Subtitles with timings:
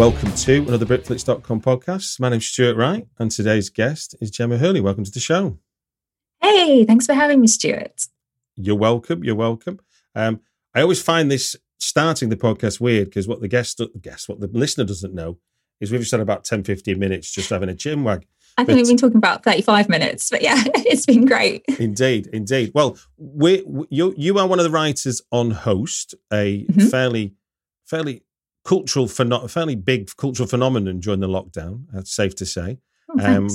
[0.00, 2.18] Welcome to another Britflicks.com podcast.
[2.20, 4.80] My name's Stuart Wright, and today's guest is Gemma Hurley.
[4.80, 5.58] Welcome to the show.
[6.40, 8.06] Hey, thanks for having me, Stuart.
[8.56, 9.22] You're welcome.
[9.22, 9.78] You're welcome.
[10.14, 10.40] Um,
[10.74, 14.46] I always find this starting the podcast weird because what the guest, guess what the
[14.46, 15.36] listener doesn't know
[15.82, 18.26] is we've just had about 10, 15 minutes just having a chin wag.
[18.56, 21.62] I think but, we've been talking about 35 minutes, but yeah, it's been great.
[21.78, 22.72] Indeed, indeed.
[22.74, 26.88] Well, we you you are one of the writers on Host, a mm-hmm.
[26.88, 27.34] fairly
[27.84, 28.22] fairly
[28.64, 31.84] cultural pheno- fairly big cultural phenomenon during the lockdown.
[31.92, 32.78] That's safe to say.
[33.08, 33.48] Oh, um,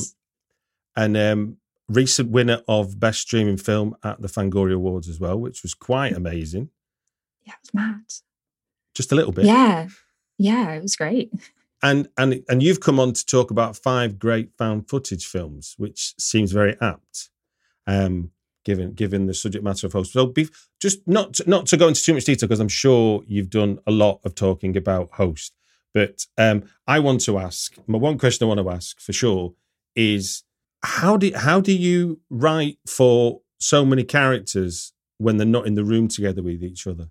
[0.95, 1.57] and um,
[1.89, 6.13] recent winner of best streaming film at the Fangoria Awards as well, which was quite
[6.13, 6.69] amazing.
[7.45, 8.01] Yeah, it was mad.
[8.93, 9.45] Just a little bit.
[9.45, 9.87] Yeah,
[10.37, 11.31] yeah, it was great.
[11.83, 16.15] And and and you've come on to talk about five great found footage films, which
[16.17, 17.29] seems very apt.
[17.85, 18.31] Um,
[18.65, 20.11] given given the subject matter of host.
[20.11, 20.49] So be,
[20.81, 23.79] just not to, not to go into too much detail because I'm sure you've done
[23.87, 25.53] a lot of talking about host.
[25.93, 29.53] But um, I want to ask my one question I want to ask for sure
[29.95, 30.43] is
[30.83, 35.85] how do how do you write for so many characters when they're not in the
[35.85, 37.09] room together with each other?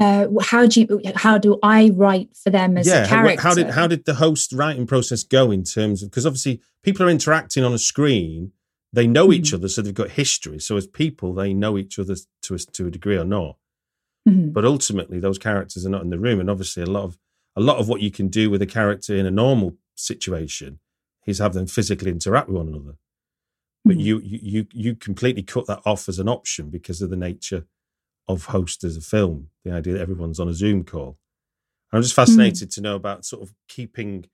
[0.00, 3.42] Uh, how do you how do I write for them as yeah, a character?
[3.42, 7.06] How did how did the host writing process go in terms of because obviously people
[7.06, 8.52] are interacting on a screen
[8.98, 9.34] they know mm-hmm.
[9.34, 10.58] each other, so they've got history.
[10.58, 13.56] So as people, they know each other to a, to a degree or not.
[14.28, 14.50] Mm-hmm.
[14.50, 17.16] But ultimately, those characters are not in the room, and obviously, a lot of
[17.54, 20.80] a lot of what you can do with a character in a normal situation
[21.28, 22.96] is have them physically interact with one another.
[23.84, 24.00] But mm-hmm.
[24.00, 27.66] you you you completely cut that off as an option because of the nature
[28.26, 29.50] of host as a film.
[29.64, 31.18] The idea that everyone's on a Zoom call.
[31.92, 32.22] I'm just mm-hmm.
[32.22, 34.24] fascinated to know about sort of keeping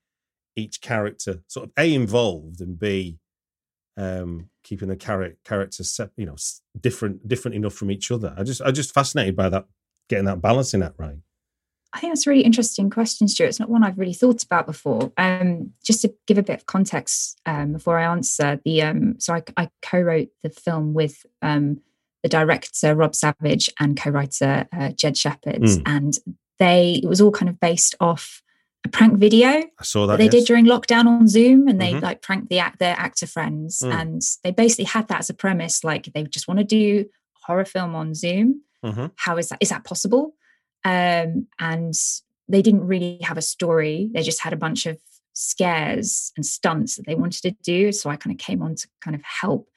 [0.56, 3.19] each character sort of a involved and b
[3.97, 6.37] um, keeping the char- characters, you know,
[6.81, 8.34] different different enough from each other.
[8.37, 9.66] I just I just fascinated by that,
[10.09, 11.19] getting that balancing that right.
[11.94, 13.47] I think that's a really interesting question, Stuart.
[13.47, 15.12] It's not one I've really thought about before.
[15.16, 19.32] Um, just to give a bit of context um, before I answer, the um, so
[19.34, 21.81] I, I, co-wrote the film with um,
[22.25, 25.82] the director Rob Savage and co-writer uh, Jed Shepherd, mm.
[25.87, 26.19] and
[26.59, 28.43] they it was all kind of based off
[28.84, 29.49] a prank video.
[29.49, 30.45] I saw that, that they yes.
[30.45, 32.05] did during lockdown on Zoom, and they mm-hmm.
[32.05, 33.93] like pranked the act their actor friends, mm.
[33.93, 35.84] and they basically had that as a premise.
[35.84, 37.06] Like they just want to do
[37.47, 38.62] horror film on Zoom.
[38.84, 39.06] Mm-hmm.
[39.17, 39.59] How is that?
[39.61, 40.34] Is that possible?
[40.84, 41.94] Um, and
[42.49, 44.11] they didn't really have a story.
[44.12, 44.99] They just had a bunch of
[45.33, 47.91] scares and stunts that they wanted to do.
[47.91, 49.69] So I kind of came on to kind of help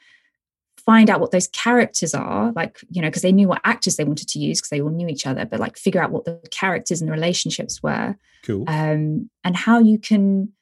[0.88, 4.06] find out what those characters are like you know because they knew what actors they
[4.06, 6.42] wanted to use because they all knew each other but like figure out what the
[6.50, 8.16] characters and the relationships were.
[8.44, 8.64] Cool.
[8.68, 10.54] Um and how you can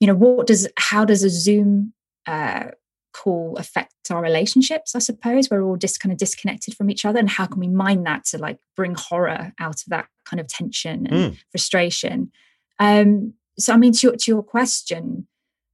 [0.00, 1.94] you know what does how does a zoom
[2.26, 2.72] uh
[3.12, 5.48] call affect our relationships i suppose?
[5.48, 8.24] We're all just kind of disconnected from each other and how can we mine that
[8.26, 11.38] to like bring horror out of that kind of tension and mm.
[11.52, 12.32] frustration?
[12.80, 15.28] Um so i mean to your, to your question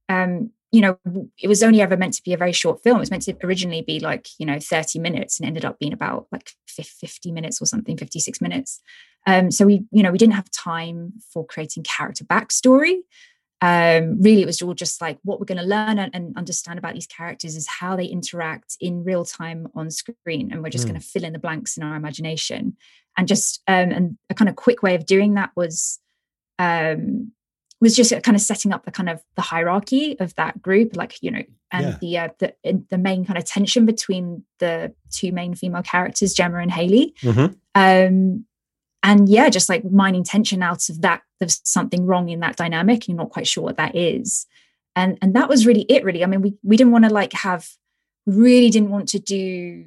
[0.09, 0.99] um you know,
[1.41, 2.97] it was only ever meant to be a very short film.
[2.97, 5.93] It was meant to originally be like, you know, 30 minutes and ended up being
[5.93, 8.81] about like 50 minutes or something, 56 minutes.
[9.25, 12.99] Um, so we, you know, we didn't have time for creating character backstory.
[13.61, 16.79] Um, really, it was all just like what we're going to learn and, and, understand
[16.79, 20.49] about these characters is how they interact in real time on screen.
[20.51, 20.91] And we're just mm.
[20.91, 22.77] going to fill in the blanks in our imagination.
[23.17, 25.99] And just, um, and a kind of quick way of doing that was,
[26.57, 27.33] um,
[27.81, 31.21] was just kind of setting up the kind of the hierarchy of that group like
[31.21, 32.29] you know and yeah.
[32.39, 36.57] the uh, the the main kind of tension between the two main female characters gemma
[36.57, 37.53] and haley mm-hmm.
[37.75, 38.45] um
[39.03, 43.07] and yeah just like mining tension out of that there's something wrong in that dynamic
[43.07, 44.45] you're not quite sure what that is
[44.95, 47.33] and and that was really it really i mean we we didn't want to like
[47.33, 47.69] have
[48.25, 49.85] really didn't want to do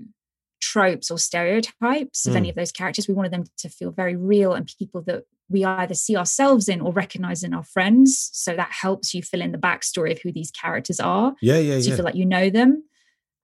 [0.73, 2.37] tropes or stereotypes of mm.
[2.37, 5.65] any of those characters we wanted them to feel very real and people that we
[5.65, 8.31] either see ourselves in or recognize in our friends.
[8.33, 11.35] So that helps you fill in the backstory of who these characters are.
[11.43, 11.97] Yeah, yeah, so you yeah.
[11.97, 12.85] feel like you know them.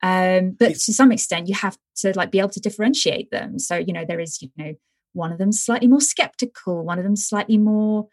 [0.03, 3.59] Um, but it's, to some extent, you have to like be able to differentiate them.
[3.59, 4.75] So you know there is you know
[5.13, 8.09] one of them slightly more skeptical, one of them slightly more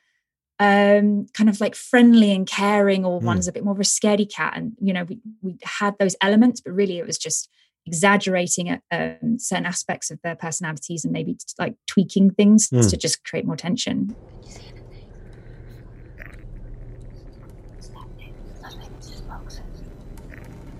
[0.57, 3.25] um kind of like friendly and caring or mm.
[3.25, 6.15] one's a bit more of a scaredy cat and you know we, we had those
[6.21, 7.49] elements but really it was just
[7.85, 12.89] exaggerating um, certain aspects of their personalities and maybe like tweaking things mm.
[12.89, 14.15] to just create more tension.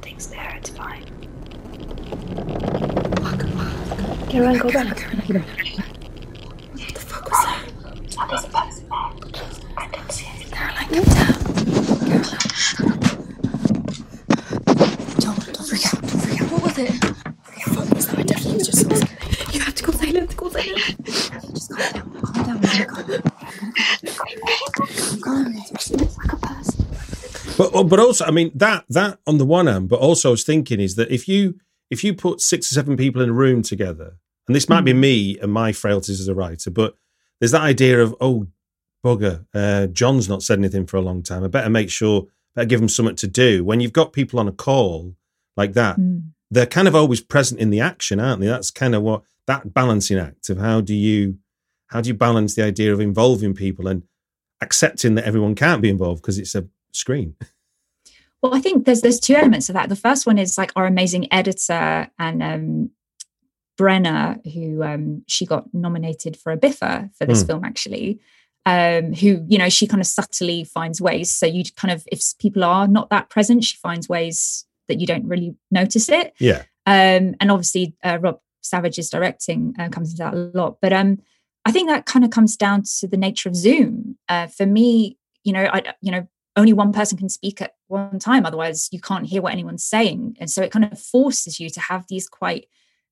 [0.02, 1.04] Things there, it's fine.
[4.30, 5.00] Get around, go back.
[5.00, 7.64] What the fuck was that?
[8.30, 8.98] There's a person there.
[9.78, 10.52] I didn't see anything.
[10.52, 11.34] Caroline, get down.
[15.20, 16.02] Don't, don't freak out.
[16.02, 16.48] Don't freak out.
[16.52, 17.96] What was it?
[17.96, 18.20] Was that?
[18.20, 19.54] I definitely was just.
[19.54, 20.36] You have to go silent.
[20.36, 21.06] Go silent.
[21.06, 22.22] Just calm down.
[22.22, 23.22] Calm down.
[25.22, 25.54] Calm down.
[25.54, 26.86] like a person.
[27.58, 30.44] But but also, I mean that that on the one hand, but also I was
[30.44, 31.56] thinking is that if you
[31.90, 34.18] if you put six or seven people in a room together,
[34.48, 36.96] and this might be me and my frailties as a writer, but
[37.40, 38.48] there's that idea of oh
[39.06, 41.44] bugger, uh, John's not said anything for a long time.
[41.44, 43.64] I better make sure, better give him something to do.
[43.64, 45.16] When you've got people on a call
[45.56, 46.32] like that, Mm.
[46.52, 48.48] They're kind of always present in the action, aren't they?
[48.48, 51.38] That's kind of what that balancing act of how do you
[51.88, 54.04] how do you balance the idea of involving people and
[54.62, 57.36] accepting that everyone can't be involved because it's a screen.
[58.42, 59.90] Well, I think there's there's two elements of that.
[59.90, 62.92] The first one is like our amazing editor and um,
[63.80, 67.48] Brenna, who um, she got nominated for a BIFA for this Hmm.
[67.48, 68.20] film, actually.
[68.68, 71.30] Um, who you know she kind of subtly finds ways.
[71.30, 75.08] So you kind of if people are not that present, she finds ways that you
[75.08, 76.34] don't really notice it.
[76.40, 76.64] Yeah.
[76.86, 80.78] Um, and obviously uh, Rob Savage's directing uh, comes into that a lot.
[80.82, 81.20] But um,
[81.66, 84.18] I think that kind of comes down to the nature of Zoom.
[84.30, 88.20] Uh, for me, you know, I you know only one person can speak at one
[88.20, 91.70] time otherwise you can't hear what anyone's saying and so it kind of forces you
[91.70, 92.68] to have these quite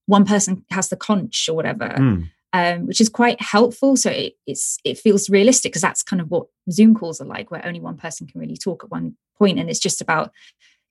[0.05, 2.29] one person has the conch or whatever Mm.
[2.53, 6.31] um, which is quite helpful so it, it's it feels realistic because that's kind of
[6.31, 9.59] what zoom calls are like where only one person can really talk at one point
[9.59, 10.31] and it's just about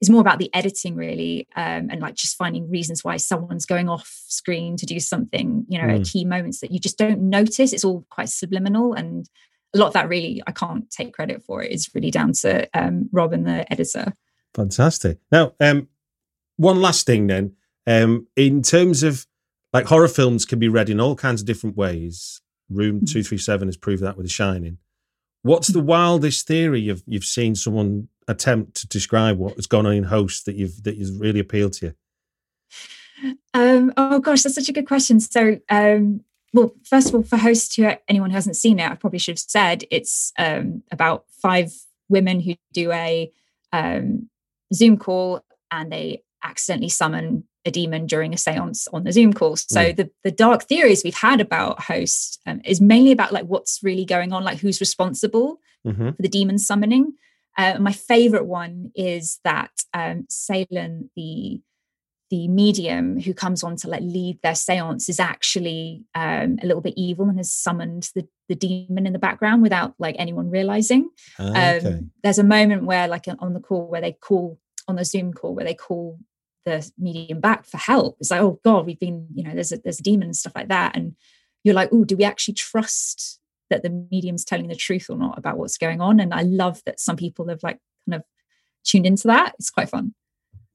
[0.02, 3.88] it's more about the editing really um, and like just finding reasons why someone's going
[3.88, 7.72] off screen to do something you know at key moments that you just don't notice
[7.72, 9.30] it's all quite subliminal and
[9.74, 11.72] a lot of that really I can't take credit for it.
[11.72, 14.12] It's really down to um, Rob and the editor.
[14.54, 15.18] Fantastic.
[15.30, 15.88] Now, um,
[16.56, 17.54] one last thing then.
[17.86, 19.26] Um, in terms of
[19.72, 22.42] like horror films can be read in all kinds of different ways.
[22.68, 23.10] Room Mhm.
[23.10, 24.76] two three seven has proved that with The Shining.
[25.42, 29.94] What's the wildest theory you've you've seen someone attempt to describe what has gone on
[29.94, 31.94] in Host that you've that has really appealed to you?
[33.54, 35.20] Um, oh gosh, that's such a good question.
[35.20, 36.22] So, um,
[36.52, 39.32] well, first of all, for host to anyone who hasn't seen it, I probably should
[39.32, 41.72] have said it's um, about five
[42.08, 43.30] women who do a
[43.72, 44.28] um,
[44.74, 49.56] Zoom call and they accidentally summon a demon during a séance on the Zoom call.
[49.56, 49.96] So Mm.
[49.96, 54.04] the the dark theories we've had about host um, is mainly about like what's really
[54.04, 56.10] going on, like who's responsible Mm-hmm.
[56.10, 57.14] for the demon summoning.
[57.56, 61.60] Uh, my favorite one is that um, Seylan, the
[62.30, 66.80] the medium who comes on to like lead their seance, is actually um, a little
[66.80, 71.10] bit evil and has summoned the the demon in the background without like anyone realizing.
[71.38, 72.00] Um, Ah, okay.
[72.22, 74.58] there's a moment where, like on the call, where they call
[74.88, 76.18] on the Zoom call, where they call
[76.64, 78.16] the medium back for help.
[78.20, 80.54] It's like, oh God, we've been, you know, there's a there's a demon and stuff
[80.54, 81.14] like that, and
[81.64, 83.40] you're like, oh, do we actually trust
[83.72, 86.20] that the medium's telling the truth or not about what's going on?
[86.20, 88.24] And I love that some people have like kind of
[88.84, 89.54] tuned into that.
[89.58, 90.14] It's quite fun.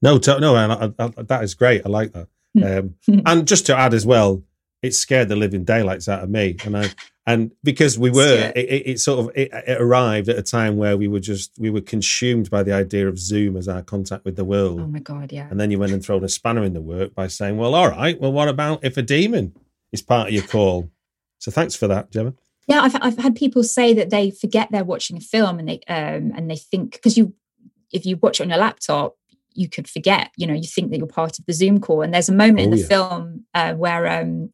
[0.02, 1.82] No, to, no, and I, I, that is great.
[1.84, 2.28] I like that.
[2.62, 2.94] Um,
[3.26, 4.42] and just to add as well,
[4.82, 6.90] it scared the living daylights out of me, and I
[7.26, 10.76] and because we were, it, it, it sort of it, it arrived at a time
[10.76, 14.24] where we were just we were consumed by the idea of Zoom as our contact
[14.24, 15.48] with the world, Oh my God, yeah.
[15.50, 17.90] and then you went and thrown a spanner in the work by saying, "Well, all
[17.90, 19.52] right, well, what about if a demon
[19.90, 20.90] is part of your call?"
[21.38, 22.34] So thanks for that, Gemma.
[22.68, 25.80] Yeah, I've I've had people say that they forget they're watching a film and they
[25.88, 27.34] um and they think because you
[27.92, 29.14] if you watch it on your laptop
[29.54, 32.02] you could forget you know you think that you're part of the Zoom call.
[32.02, 32.86] And there's a moment in Oh, the yeah.
[32.86, 34.52] film uh, where um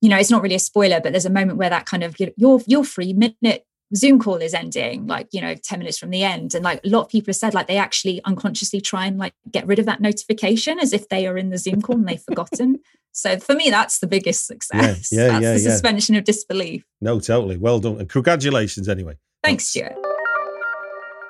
[0.00, 2.16] you know it's not really a spoiler but there's a moment where that kind of
[2.36, 6.22] your your free minute Zoom call is ending like you know 10 minutes from the
[6.24, 6.54] end.
[6.54, 9.34] And like a lot of people have said like they actually unconsciously try and like
[9.50, 12.22] get rid of that notification as if they are in the Zoom call and they've
[12.22, 12.78] forgotten
[13.12, 15.70] so for me that's the biggest success yeah, that's yeah, the yeah.
[15.70, 17.56] suspension of disbelief No, totally.
[17.56, 19.16] Well done, and congratulations anyway.
[19.42, 19.96] thanks Stuart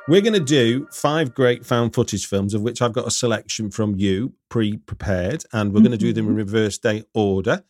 [0.09, 3.71] We're going to do five great found footage films, of which I've got a selection
[3.71, 7.63] from you pre prepared, and we're going to do them in reverse day order,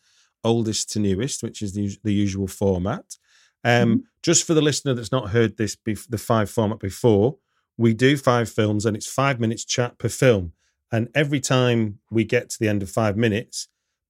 [0.43, 3.17] oldest to newest, which is the, the usual format.
[3.63, 7.37] Um, Just for the listener that's not heard this, bef- the five format before,
[7.77, 10.53] we do five films and it's five minutes chat per film.
[10.91, 13.67] And every time we get to the end of five minutes,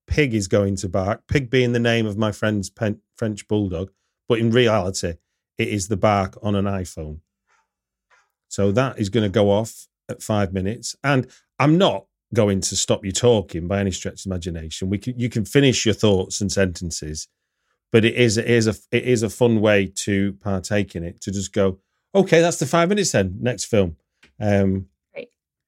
[0.08, 3.92] Pig is going to bark, Pig being the name of my friend's pen- French bulldog,
[4.28, 5.16] but in reality,
[5.58, 7.20] it is the bark on an iPhone.
[8.48, 10.96] So that is going to go off at five minutes.
[11.04, 11.28] And
[11.60, 14.90] I'm not going to stop you talking by any stretch of imagination.
[14.90, 17.28] We can, you can finish your thoughts and sentences,
[17.92, 21.22] but it is it is a it is a fun way to partake in it
[21.22, 21.80] to just go,
[22.16, 23.38] okay, that's the five minutes then.
[23.40, 23.98] Next film.
[24.40, 24.88] Um,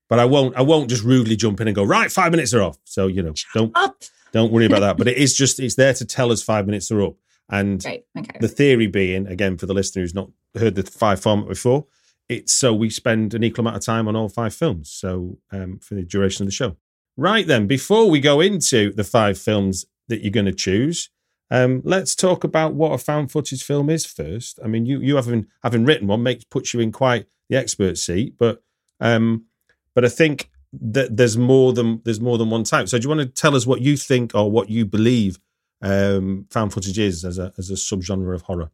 [0.09, 2.11] but I won't I won't just rudely jump in and go right.
[2.11, 2.77] Five minutes are off.
[2.83, 4.97] So you know don't up don't worry about that.
[4.97, 7.15] But it is just it's there to tell us five minutes are up.
[7.49, 8.05] And Great.
[8.17, 8.37] Okay.
[8.39, 11.85] the theory being, again, for the listener who's not heard the five format before,
[12.27, 14.89] it's so we spend an equal amount of time on all five films.
[14.89, 16.75] So um, for the duration of the show.
[17.15, 21.09] Right then, before we go into the five films that you're going to choose,
[21.51, 24.59] Um, let's talk about what a found footage film is first.
[24.63, 27.97] I mean, you you having having written one makes puts you in quite the expert
[27.99, 28.63] seat, but
[28.99, 29.45] um,
[29.93, 30.49] but I think
[30.81, 32.89] that there's more than there's more than one type.
[32.89, 35.39] So do you want to tell us what you think or what you believe
[35.81, 38.71] um, found footage is as a as a subgenre of horror?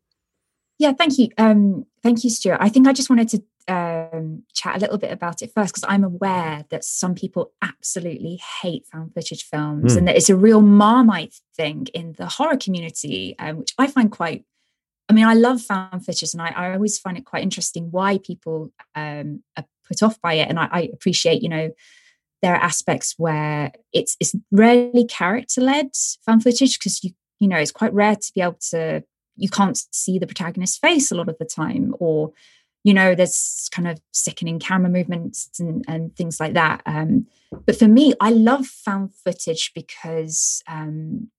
[0.77, 2.59] Yeah, thank you, um, thank you, Stuart.
[2.61, 5.85] I think I just wanted to um, chat a little bit about it first because
[5.87, 9.97] I'm aware that some people absolutely hate found footage films mm.
[9.97, 14.11] and that it's a real marmite thing in the horror community, um, which I find
[14.11, 14.45] quite.
[15.09, 18.19] I mean, I love found footage, and I, I always find it quite interesting why
[18.19, 20.47] people um, are put off by it.
[20.47, 21.71] And I, I appreciate, you know,
[22.41, 25.89] there are aspects where it's it's rarely character led
[26.25, 29.03] found footage because you you know it's quite rare to be able to
[29.35, 32.31] you can't see the protagonist's face a lot of the time or
[32.83, 37.27] you know there's kind of sickening camera movements and, and things like that um,
[37.65, 41.29] but for me i love found footage because um,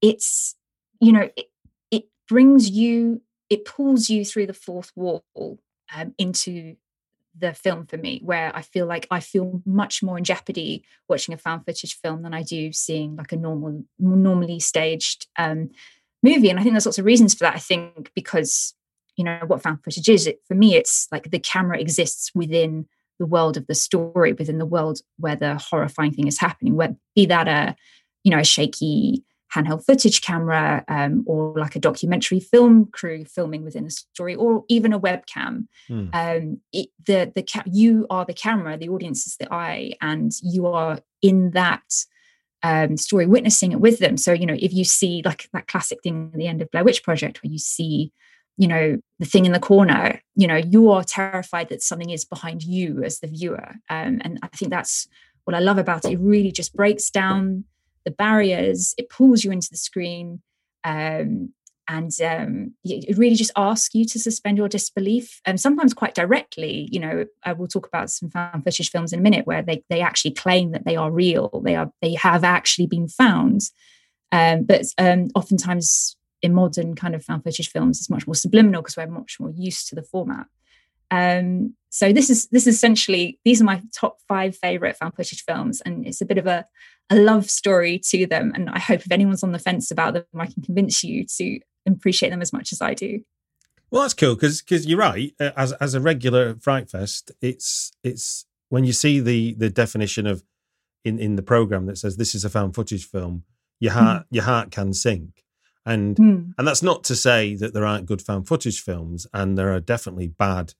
[0.00, 0.56] it's
[1.00, 1.46] you know it,
[1.90, 5.24] it brings you it pulls you through the fourth wall
[5.94, 6.76] um, into
[7.38, 11.32] the film for me where i feel like i feel much more in jeopardy watching
[11.32, 15.70] a found footage film than i do seeing like a normal normally staged um,
[16.22, 16.50] movie.
[16.50, 18.74] And i think there's lots of reasons for that i think because
[19.16, 22.86] you know what found footage is it, for me it's like the camera exists within
[23.18, 26.96] the world of the story within the world where the horrifying thing is happening where
[27.14, 27.76] be that a
[28.24, 33.64] you know a shaky handheld footage camera um, or like a documentary film crew filming
[33.64, 35.66] within a story or even a webcam.
[35.88, 36.14] Mm.
[36.14, 40.32] um, it, the the ca- you are the camera the audience is the eye and
[40.42, 41.82] you are in that
[42.62, 44.16] um, story witnessing it with them.
[44.16, 46.84] So you know if you see like that classic thing at the end of blair
[46.84, 48.12] witch project where you see
[48.56, 52.24] you know the thing in the corner you know you are terrified that something is
[52.24, 53.74] behind you as the viewer.
[53.88, 55.08] Um, and i think that's
[55.44, 56.12] what i love about it.
[56.12, 57.64] It really just breaks down
[58.04, 60.40] the barriers it pulls you into the screen
[60.84, 61.52] um,
[61.88, 66.88] and um, it really just asks you to suspend your disbelief and sometimes quite directly
[66.92, 69.82] you know i will talk about some found footage films in a minute where they,
[69.90, 73.62] they actually claim that they are real they are they have actually been found
[74.32, 78.82] um, but um, oftentimes in modern kind of found footage films it's much more subliminal
[78.82, 80.46] because we're much more used to the format.
[81.10, 85.44] Um, so this is this is essentially these are my top five favorite found footage
[85.44, 86.66] films, and it's a bit of a,
[87.10, 88.52] a love story to them.
[88.54, 91.60] And I hope if anyone's on the fence about them, I can convince you to
[91.86, 93.20] appreciate them as much as I do.
[93.90, 95.34] Well, that's cool because because you're right.
[95.40, 100.26] Uh, as as a regular Fright Fest, it's it's when you see the the definition
[100.26, 100.44] of
[101.04, 103.42] in in the program that says this is a found footage film,
[103.80, 104.26] your heart mm.
[104.30, 105.44] your heart can sink
[105.86, 106.54] and mm.
[106.56, 109.80] and that's not to say that there aren't good found footage films, and there are
[109.80, 110.74] definitely bad,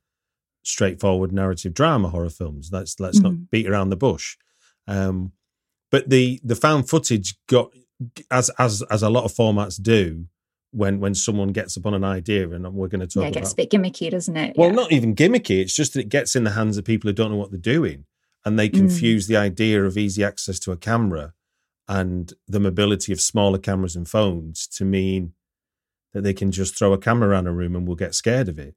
[0.62, 2.70] straightforward narrative drama horror films.
[2.72, 3.24] Let's let's mm.
[3.24, 4.36] not beat around the bush.
[4.86, 5.32] Um,
[5.90, 7.70] but the the found footage got
[8.30, 10.26] as as as a lot of formats do
[10.72, 13.52] when when someone gets upon an idea and we're going to talk yeah, it gets
[13.52, 14.74] about, a bit gimmicky doesn't it well yeah.
[14.74, 17.30] not even gimmicky it's just that it gets in the hands of people who don't
[17.30, 18.04] know what they're doing
[18.44, 18.76] and they hmm.
[18.76, 19.28] confuse mm.
[19.28, 21.34] the idea of easy access to a camera
[21.88, 25.32] and the mobility of smaller cameras and phones to mean
[26.12, 28.58] that they can just throw a camera around a room and we'll get scared of
[28.58, 28.76] it.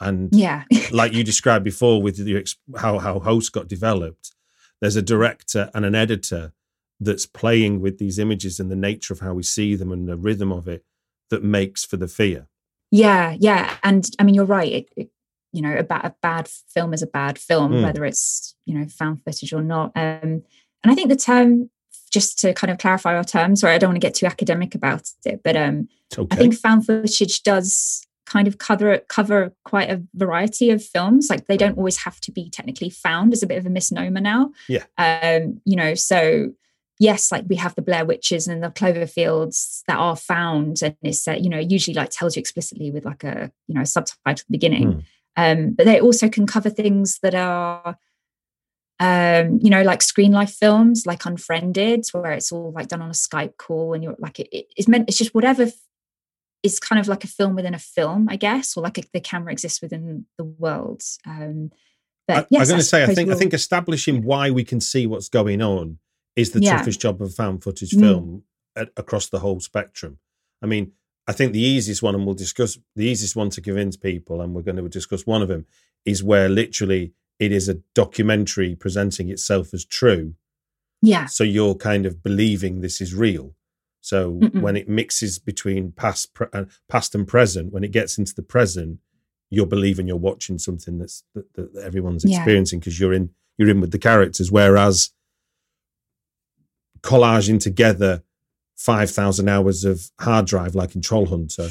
[0.00, 2.42] And yeah, like you described before with your,
[2.76, 4.32] how how host got developed,
[4.80, 6.52] there's a director and an editor
[7.00, 10.16] that's playing with these images and the nature of how we see them and the
[10.16, 10.84] rhythm of it
[11.30, 12.48] that makes for the fear.
[12.90, 14.72] Yeah, yeah, and I mean you're right.
[14.72, 15.10] It, it,
[15.52, 17.82] you know, a, ba- a bad film is a bad film, mm.
[17.82, 19.92] whether it's you know found footage or not.
[19.96, 20.42] Um,
[20.82, 21.70] and I think the term
[22.12, 24.76] just to kind of clarify our terms, sorry, I don't want to get too academic
[24.76, 26.28] about it, but um, okay.
[26.30, 31.28] I think found footage does kind of cover cover quite a variety of films.
[31.30, 34.20] Like they don't always have to be technically found as a bit of a misnomer
[34.20, 34.52] now.
[34.68, 34.84] Yeah.
[34.98, 36.52] Um, you know, so
[36.98, 41.26] yes, like we have the Blair Witches and the Cloverfields that are found, and it's
[41.26, 44.38] uh, you know usually like tells you explicitly with like a you know subtitle at
[44.38, 44.92] the beginning.
[44.92, 45.04] Mm.
[45.36, 47.98] Um, but they also can cover things that are
[49.00, 53.10] um, you know, like screen life films, like Unfriended, where it's all like done on
[53.10, 55.66] a Skype call, and you're like, it, it's meant, it's just whatever
[56.64, 59.20] is kind of like a film within a film, I guess, or like a, the
[59.20, 61.02] camera exists within the world.
[61.24, 61.70] Um,
[62.26, 63.36] but I, yes, I'm going to say, I think, we'll...
[63.36, 65.98] I think establishing why we can see what's going on
[66.34, 66.78] is the yeah.
[66.78, 68.00] toughest job of found footage mm.
[68.00, 68.42] film
[68.76, 68.82] mm.
[68.82, 70.18] at, across the whole spectrum.
[70.62, 70.92] I mean,
[71.28, 74.54] I think the easiest one, and we'll discuss the easiest one to convince people, and
[74.54, 75.66] we're going to discuss one of them,
[76.04, 80.34] is where literally it is a documentary presenting itself as true.
[81.02, 81.26] Yeah.
[81.26, 83.54] So you're kind of believing this is real.
[84.04, 84.60] So Mm-mm.
[84.60, 88.42] when it mixes between past, pre- uh, past and present, when it gets into the
[88.42, 88.98] present,
[89.48, 93.06] you're believing you're watching something that's that, that everyone's experiencing because yeah.
[93.06, 94.52] you're in you're in with the characters.
[94.52, 95.12] Whereas
[97.00, 98.22] collaging together
[98.76, 101.70] five thousand hours of hard drive, like in Troll Hunter,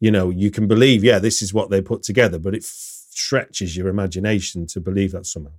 [0.00, 3.04] you know, you can believe, yeah, this is what they put together, but it f-
[3.10, 5.52] stretches your imagination to believe that somehow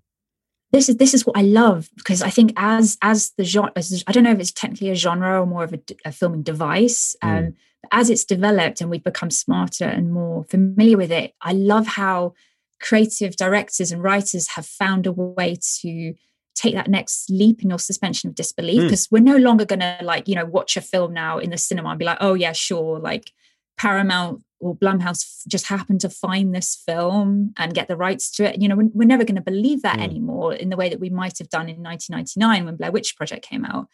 [0.72, 4.04] this is this is what I love because I think as as the genre, as,
[4.08, 7.16] I don't know if it's technically a genre or more of a, a filming device.
[7.24, 7.38] Mm.
[7.38, 7.54] Um,
[7.92, 12.34] as it's developed and we've become smarter and more familiar with it, I love how
[12.82, 16.14] creative directors and writers have found a way to
[16.56, 19.12] take that next leap in your suspension of disbelief because mm.
[19.12, 21.90] we're no longer going to like you know watch a film now in the cinema
[21.90, 23.32] and be like oh yeah sure like
[23.78, 28.62] paramount or blumhouse just happened to find this film and get the rights to it
[28.62, 30.04] you know we're, we're never going to believe that mm.
[30.04, 33.46] anymore in the way that we might have done in 1999 when blair witch project
[33.46, 33.88] came out.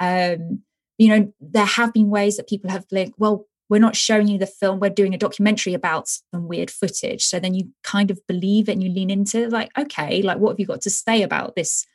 [0.00, 0.62] Um
[0.98, 4.38] you know there have been ways that people have like well we're not showing you
[4.38, 7.24] the film we're doing a documentary about some weird footage.
[7.24, 10.50] So then you kind of believe it and you lean into like okay like what
[10.50, 11.86] have you got to say about this?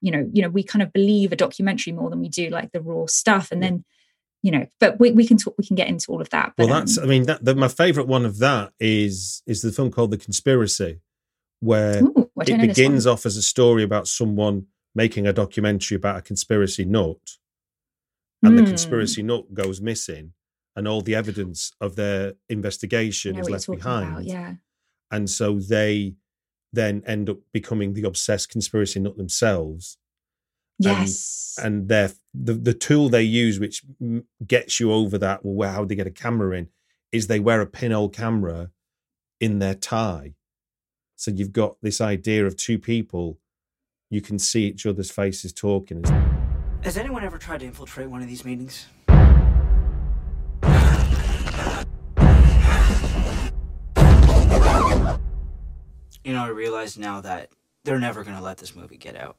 [0.00, 2.72] You know you know we kind of believe a documentary more than we do like
[2.72, 3.52] the raw stuff.
[3.52, 3.84] And then
[4.42, 6.66] you know but we, we can talk we can get into all of that but,
[6.66, 9.72] well that's um, i mean that the, my favorite one of that is is the
[9.72, 11.00] film called the conspiracy
[11.60, 16.22] where ooh, it begins off as a story about someone making a documentary about a
[16.22, 17.16] conspiracy nut
[18.42, 18.56] and mm.
[18.56, 18.68] the hmm.
[18.68, 20.32] conspiracy nut goes missing
[20.76, 24.54] and all the evidence of their investigation is left behind about, yeah
[25.10, 26.14] and so they
[26.72, 29.98] then end up becoming the obsessed conspiracy nut themselves
[30.78, 31.58] yes.
[31.58, 33.82] and, and they're the, the tool they use which
[34.46, 36.68] gets you over that well how do they get a camera in
[37.12, 38.70] is they wear a pinhole camera
[39.40, 40.34] in their tie.
[41.16, 43.38] So you've got this idea of two people
[44.10, 46.02] you can see each other's faces talking.
[46.82, 48.86] Has anyone ever tried to infiltrate one of these meetings?
[56.24, 57.50] You know i realize now that
[57.84, 59.36] they're never going to let this movie get out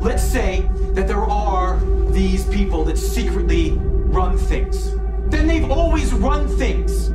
[0.00, 1.78] Let's say that there are
[2.10, 4.92] these people that secretly run things.
[5.30, 7.08] Then they've always run things.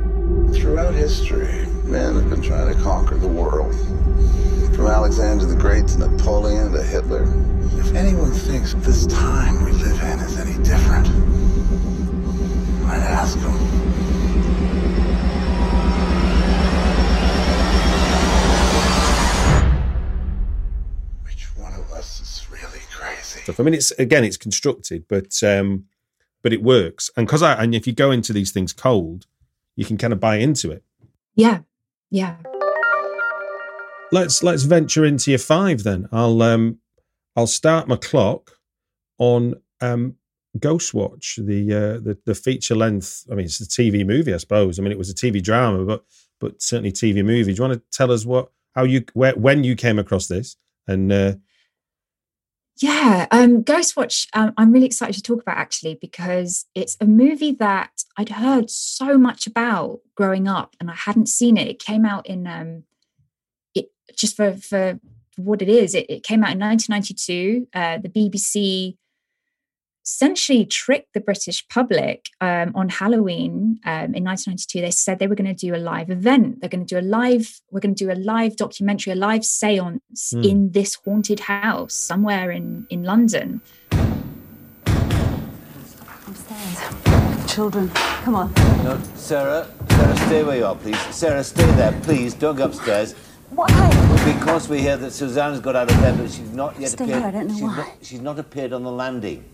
[0.56, 3.74] Throughout history, men have been trying to conquer the world.
[4.76, 7.24] From Alexander the Great to Napoleon to Hitler.
[7.78, 11.08] If anyone thinks this time we live in is any different,
[12.86, 13.93] I'd ask them.
[23.44, 23.60] Stuff.
[23.60, 25.84] I mean, it's again, it's constructed, but um,
[26.42, 27.10] but it works.
[27.16, 29.26] And because I and if you go into these things cold,
[29.76, 30.82] you can kind of buy into it.
[31.34, 31.60] Yeah,
[32.10, 32.36] yeah.
[34.10, 36.08] Let's let's venture into your five then.
[36.12, 36.78] I'll um
[37.36, 38.58] I'll start my clock
[39.18, 40.16] on um
[40.58, 43.26] Ghostwatch, the uh, the the feature length.
[43.30, 44.78] I mean, it's a TV movie, I suppose.
[44.78, 46.04] I mean, it was a TV drama, but
[46.40, 47.52] but certainly TV movie.
[47.52, 50.56] Do you want to tell us what how you where when you came across this
[50.86, 51.34] and uh,
[52.78, 57.52] yeah, um, Ghostwatch, um, I'm really excited to talk about actually because it's a movie
[57.52, 61.68] that I'd heard so much about growing up and I hadn't seen it.
[61.68, 62.82] It came out in, um,
[63.74, 64.98] it just for, for
[65.36, 67.68] what it is, it, it came out in 1992.
[67.72, 68.96] Uh, the BBC
[70.04, 74.80] essentially tricked the British public um, on Halloween um, in 1992.
[74.80, 76.60] They said they were going to do a live event.
[76.60, 79.44] They're going to do a live, we're going to do a live documentary, a live
[79.44, 80.44] seance mm.
[80.48, 83.62] in this haunted house somewhere in, in London.
[86.26, 87.52] Upstairs.
[87.52, 88.52] Children, come on.
[88.82, 91.00] No, Sarah, Sarah, stay where you are, please.
[91.14, 92.34] Sarah, stay there, please.
[92.34, 93.14] Don't go upstairs.
[93.50, 93.68] Why?
[94.24, 97.18] Because we hear that Suzanne's got out of bed, but she's not yet Stay appeared.
[97.20, 97.76] Here, I don't know she's why.
[97.76, 99.44] Not, she's not appeared on the landing.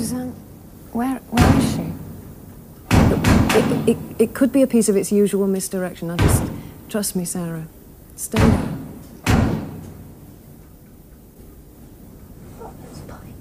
[0.00, 0.34] Suzanne,
[0.92, 1.92] where, where is she?
[3.58, 6.10] It, it, it could be a piece of its usual misdirection.
[6.10, 6.42] I just
[6.88, 7.66] trust me, Sarah.
[8.16, 8.78] Stay there.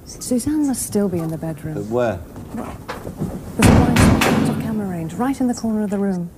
[0.03, 1.75] Suzanne must still be in the bedroom.
[1.75, 2.19] But where?
[2.55, 6.29] There's a blind of camera range right in the corner of the room.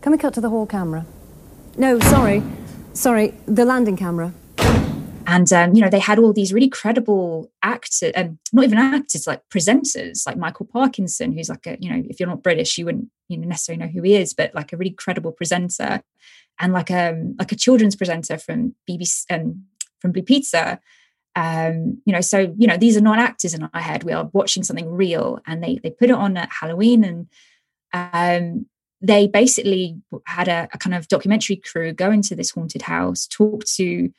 [0.00, 1.04] Can we cut to the hall camera?
[1.76, 2.42] No, sorry.
[2.94, 4.32] Sorry, the landing camera.
[5.32, 9.26] And um, you know, they had all these really credible actors, um, not even actors,
[9.26, 12.84] like presenters, like Michael Parkinson, who's like a, you know, if you're not British, you
[12.84, 16.02] wouldn't you know necessarily know who he is, but like a really credible presenter,
[16.60, 19.64] and like a um, like a children's presenter from BBC um,
[20.00, 20.78] from Blue Peter.
[21.34, 24.04] Um, you know, so you know, these are not actors in our head.
[24.04, 27.28] We are watching something real, and they they put it on at Halloween, and
[27.94, 28.66] um,
[29.00, 33.64] they basically had a, a kind of documentary crew go into this haunted house, talk
[33.76, 34.12] to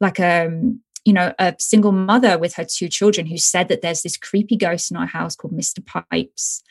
[0.00, 4.02] like um you know a single mother with her two children who said that there's
[4.02, 5.84] this creepy ghost in our house called Mr.
[5.84, 6.62] Pipes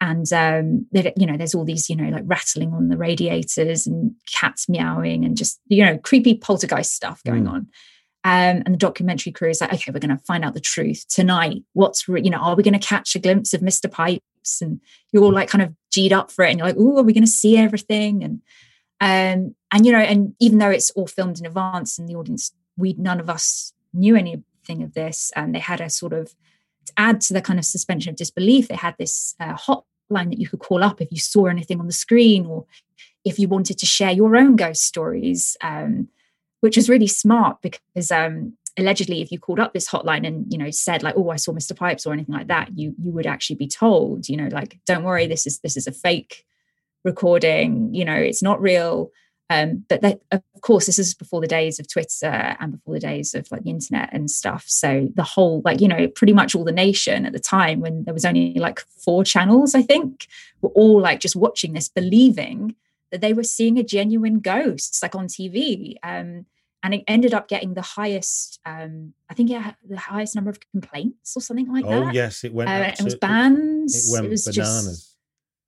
[0.00, 3.86] and um that you know there's all these you know like rattling on the radiators
[3.86, 7.52] and cats meowing and just you know creepy poltergeist stuff going mm.
[7.52, 7.68] on
[8.24, 11.06] Um, and the documentary crew is like, okay, we're going to find out the truth
[11.08, 11.64] tonight.
[11.72, 13.90] What's, re- you know, are we going to catch a glimpse of Mr.
[13.90, 14.62] Pipes?
[14.62, 16.50] And you're all like kind of G'd up for it.
[16.50, 18.22] And you're like, oh, are we going to see everything?
[18.22, 18.40] And,
[19.00, 22.52] um, and, you know, and even though it's all filmed in advance and the audience,
[22.82, 25.32] we, none of us knew anything of this.
[25.34, 26.34] And they had a sort of,
[26.86, 30.38] to add to the kind of suspension of disbelief, they had this uh, hotline that
[30.38, 32.66] you could call up if you saw anything on the screen or
[33.24, 35.56] if you wanted to share your own ghost stories.
[35.62, 36.08] Um,
[36.60, 40.56] which was really smart because um, allegedly if you called up this hotline and you
[40.56, 43.26] know said like oh i saw mr pipes or anything like that you you would
[43.26, 46.46] actually be told you know like don't worry this is this is a fake
[47.04, 49.10] recording you know it's not real
[49.52, 53.00] um, but that, of course this is before the days of twitter and before the
[53.00, 54.64] days of like the internet and stuff.
[54.66, 58.04] So the whole like you know pretty much all the nation at the time when
[58.04, 60.26] there was only like four channels i think
[60.60, 62.74] were all like just watching this believing
[63.10, 66.46] that they were seeing a genuine ghost like on tv um,
[66.82, 70.58] and it ended up getting the highest um i think yeah the highest number of
[70.70, 72.02] complaints or something like oh, that.
[72.08, 74.86] oh yes it went uh, it was banned it, it went it was bananas.
[74.86, 75.11] just,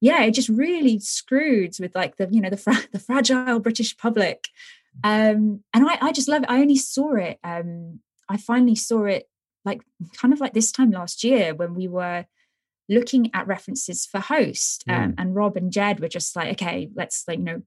[0.00, 3.96] yeah it just really screwed with like the you know the fra- the fragile british
[3.96, 4.48] public.
[5.02, 6.50] Um and i i just love it.
[6.50, 9.28] I only saw it um i finally saw it
[9.64, 9.82] like
[10.16, 12.26] kind of like this time last year when we were
[12.88, 15.14] looking at references for host um, Mm.
[15.18, 17.62] and rob and jed were just like okay let's like you know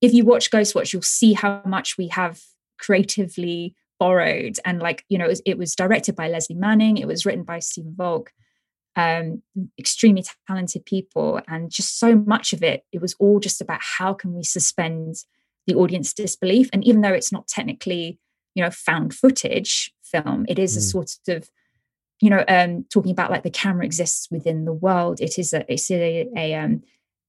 [0.00, 2.40] if you watch ghost watch you'll see how much we have
[2.78, 4.58] creatively borrowed.
[4.64, 7.42] And like you know it was, it was directed by lesley manning it was written
[7.42, 8.32] by stephen volk
[8.96, 9.42] um
[9.78, 14.14] extremely talented people and just so much of it it was all just about how
[14.14, 15.16] can we suspend
[15.66, 16.68] the audience disbelief?
[16.72, 18.18] And even though it's not technically
[18.54, 20.90] you know found footage film it is a Mm.
[20.92, 21.50] sort of
[22.20, 25.20] you know um talking about like the camera exists within the world.
[25.20, 26.82] It is a it's a, a um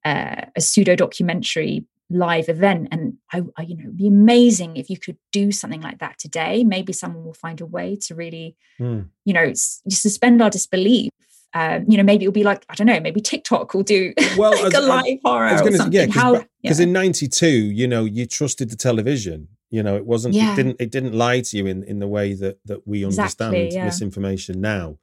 [0.04, 2.90] uh, a pseudo documentary live event.
[2.92, 6.20] And I, I you know it'd be amazing if you could do something like that
[6.20, 6.64] today.
[6.64, 9.08] Maybe someone will find a way to really Mm.
[9.24, 9.54] you know
[9.90, 11.10] suspend our disbelief
[11.56, 14.52] um, you know maybe it'll be like i don't know maybe tiktok will do Well,
[14.52, 16.84] like as- a live horror I was or something yeah, because yeah.
[16.86, 19.48] in '92, you know, you trusted the television.
[19.72, 20.36] You know, it wasn't.
[20.36, 20.54] Yeah.
[20.54, 20.76] It didn't.
[20.80, 23.86] It didn't lie to you in in the way that that we understand Exactly, yeah.
[23.86, 24.98] misinformation now.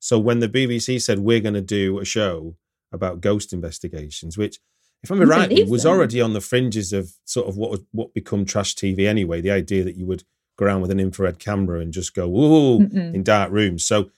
[0.00, 2.56] So when the BBC said we're going to do a show
[2.92, 4.58] about ghost investigations, which,
[5.02, 5.92] if I'm right, was them.
[5.92, 9.40] already on the fringes of sort of what was- what become trash TV anyway.
[9.40, 10.24] The idea that you would
[10.58, 13.14] go around with an infrared camera and just go ooh Mm-mm.
[13.14, 13.84] in dark rooms.
[13.84, 14.10] So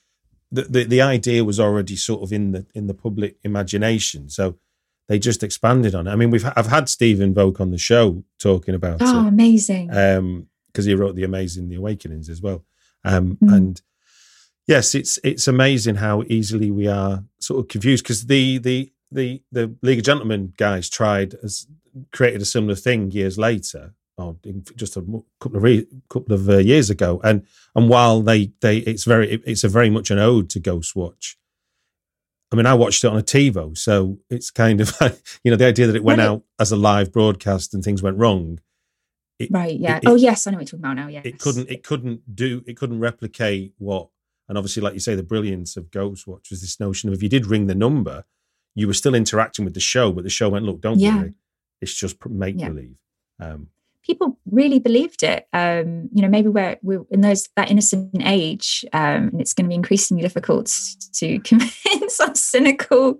[0.51, 4.29] the, the the idea was already sort of in the in the public imagination.
[4.29, 4.57] So
[5.07, 6.11] they just expanded on it.
[6.11, 9.89] I mean, we've I've had Stephen Volk on the show talking about oh it amazing
[9.95, 12.63] um because he wrote the amazing the awakenings as well
[13.03, 13.53] um Mm.
[13.55, 13.81] and
[14.67, 19.41] yes it's it's amazing how easily we are sort of confused because the the the
[19.51, 21.67] the league of gentlemen guys tried as
[22.13, 23.93] created a similar thing years later
[24.43, 25.01] in just a
[25.39, 27.43] couple of re- couple of uh, years ago and
[27.75, 30.95] and while they they it's very it- it's a very much an ode to ghost
[30.95, 31.37] watch
[32.53, 34.91] I mean, I watched it on a TiVo, so it's kind of
[35.43, 36.27] you know the idea that it went Right.
[36.27, 38.59] out as a live broadcast and things went wrong.
[39.39, 41.39] It, right yeah it- oh yes i know what you're talking about now yeah it
[41.39, 44.09] couldn't it couldn't do it couldn't replicate what
[44.47, 47.29] and obviously like you say the brilliance of ghostwatch was this notion of if you
[47.29, 48.23] did ring the number
[48.75, 51.17] you were still interacting with the show but the show went look don't Yeah.
[51.17, 51.33] worry
[51.81, 52.67] it's just make Yeah.
[52.69, 52.97] believe
[53.39, 53.69] um
[54.03, 55.47] people really believed it.
[55.53, 59.65] Um, you know, maybe we're we're in those that innocent age, um, and it's going
[59.65, 60.73] to be increasingly difficult
[61.13, 63.19] to convince our cynical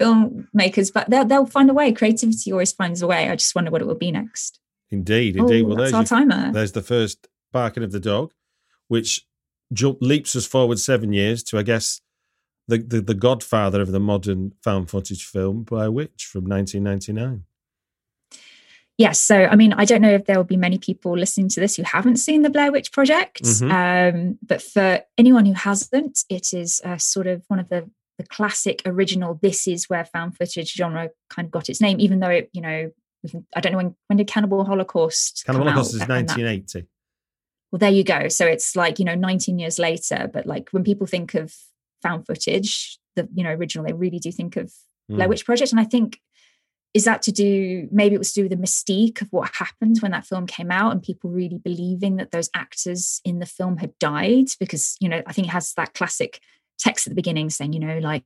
[0.00, 1.92] filmmakers, but they'll they'll find a way.
[1.92, 3.28] Creativity always finds a way.
[3.28, 4.58] I just wonder what it will be next.
[4.90, 6.52] indeed Oh, indeed well that's there's our timer.
[6.52, 8.32] there's the first barking of the dog
[8.88, 9.26] which
[9.72, 12.00] jump leaps us forward seven years to i guess
[12.68, 17.44] the, the the godfather of the modern found footage film Blair Witch from 1999
[18.98, 19.20] Yes.
[19.20, 21.76] So, I mean, I don't know if there will be many people listening to this
[21.76, 23.70] who haven't seen the Blair Witch Project, Mhm.
[23.72, 28.24] um, but for anyone who hasn't, it is uh, sort of one of the the
[28.24, 29.38] classic original.
[29.40, 32.60] This is where found footage genre kind of got its name, even though it, you
[32.60, 32.90] know,
[33.28, 35.44] can, I don't know when when did Cannibal Holocaust.
[35.46, 35.96] Cannibal Holocaust out?
[35.96, 36.86] is And that- 1980
[37.72, 38.28] well, there you go.
[38.28, 41.54] So it's like you know, 19 years later, but like when people think of
[42.02, 44.70] found footage, the you know original, they really do think of
[45.08, 45.30] Blair Mm.
[45.30, 45.72] Witch Project.
[45.72, 46.20] And I think
[46.94, 49.98] is that to do maybe it was to do with the mystique of what happened
[50.00, 53.78] when that film came out and people really believing that those actors in the film
[53.78, 56.40] had died because you know I think it has that classic
[56.78, 58.24] text at the beginning saying you know like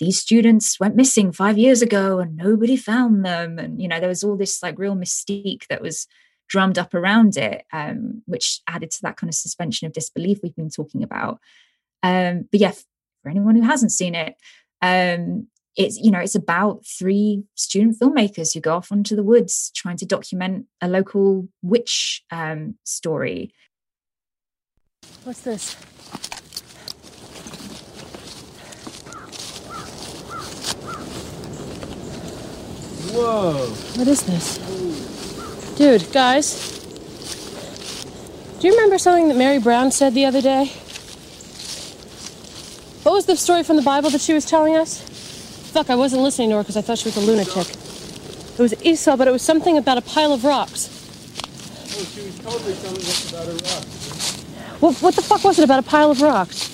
[0.00, 3.58] these students went missing five years ago and nobody found them.
[3.58, 6.06] And you know there was all this like real mystique that was
[6.48, 10.56] drummed up around it um, which added to that kind of suspension of disbelief we've
[10.56, 11.40] been talking about.
[12.02, 12.72] Um, but yeah
[13.22, 14.34] for anyone who hasn't seen it
[14.82, 19.70] um, it's you know it's about three student filmmakers who go off onto the woods
[19.74, 23.52] trying to document a local witch um, story
[25.24, 25.74] What's this?
[33.14, 33.68] Whoa.
[33.96, 34.58] What is this?
[35.78, 36.78] Dude, guys.
[38.60, 40.66] Do you remember something that Mary Brown said the other day?
[43.02, 45.13] What was the story from the Bible that she was telling us?
[45.74, 47.68] Fuck, I wasn't listening to her because I thought she was a lunatic.
[47.68, 50.88] It was Esau, but it was something about a pile of rocks.
[51.96, 54.80] Oh, she was totally telling us about her rock.
[54.80, 56.68] What, what the fuck was it about a pile of rocks?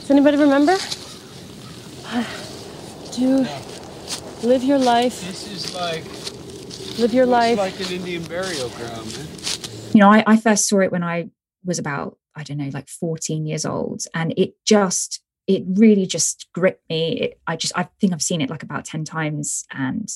[0.00, 0.76] Does anybody remember?
[3.12, 3.46] Do
[4.42, 5.20] live your life.
[5.26, 6.04] This is like
[6.98, 7.58] Live your life.
[7.58, 9.26] like an Indian burial ground, man.
[9.92, 11.28] you know, I, I first saw it when I
[11.64, 14.04] was about, I don't know, like 14 years old.
[14.14, 17.20] And it just, it really just gripped me.
[17.20, 19.64] It, I just, I think I've seen it like about 10 times.
[19.70, 20.08] And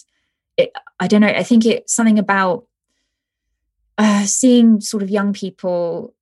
[0.56, 2.66] it, I don't know, I think it's something about
[3.98, 6.14] uh, seeing sort of young people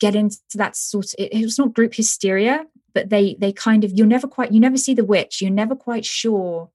[0.00, 3.84] get into that sort of, it, it was not group hysteria, but they, they kind
[3.84, 5.40] of, you're never quite, you never see the witch.
[5.40, 6.70] You're never quite sure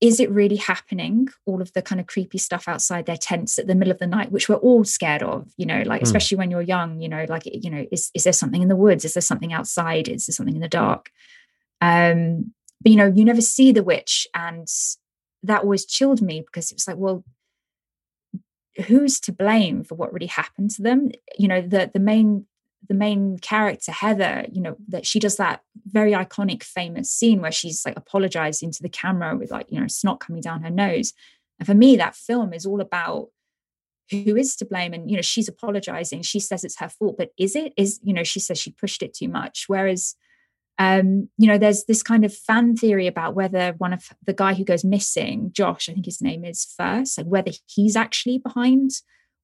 [0.00, 1.28] is it really happening?
[1.46, 4.06] All of the kind of creepy stuff outside their tents at the middle of the
[4.06, 6.04] night which we're all scared of you know like Mm.
[6.04, 8.76] especially when you're young you know like you know is, is there something in the
[8.76, 9.04] woods?
[9.04, 10.08] Is there something outside?
[10.08, 11.10] Is there something in the dark?
[11.80, 12.52] Um
[12.82, 14.68] but you know you never see the witch and
[15.42, 17.24] that always chilled me because it was like well
[18.86, 21.10] who's to blame for what really happened to them?
[21.38, 22.46] You know the the main
[22.88, 27.52] the main character heather you know that she does that very iconic famous scene where
[27.52, 31.12] she's like apologizing to the camera with like you know snot coming down her nose.
[31.58, 33.28] And for me that film is all about
[34.10, 34.92] who is to blame.
[34.92, 36.22] And you know she's apologizing.
[36.22, 37.72] She says it's her fault but is it?
[37.76, 39.64] Is you know she says she pushed it too much.
[39.66, 40.14] Whereas
[40.78, 44.54] um you know there's this kind of fan theory about whether one of the guy
[44.54, 48.90] who goes missing josh i think his name is first like whether he's actually behind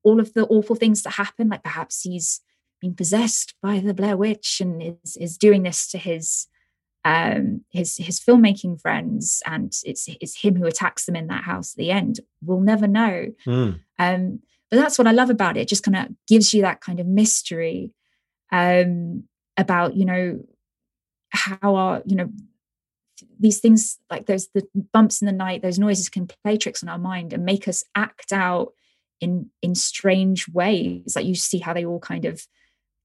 [0.03, 1.49] all of the awful things that happen.
[1.49, 2.41] Like perhaps he's
[2.81, 6.47] been possessed by the blair witch and is is doing this to his
[7.05, 11.75] um his his filmmaking friends and it's it's him who attacks them in that house
[11.75, 12.21] at the end.
[12.43, 13.29] We'll never know.
[13.47, 13.81] Mm.
[13.99, 14.41] um
[14.71, 17.01] but that's what i love about it, it just kind of gives you that kind
[17.01, 17.93] of mystery
[18.53, 19.25] um
[19.57, 20.41] about you know
[21.31, 22.29] how our you know
[23.39, 26.89] these things like those the bumps in the night those noises can play tricks on
[26.89, 28.73] our mind and make us act out
[29.21, 31.15] in in strange ways.
[31.15, 32.47] Like you see how they all kind of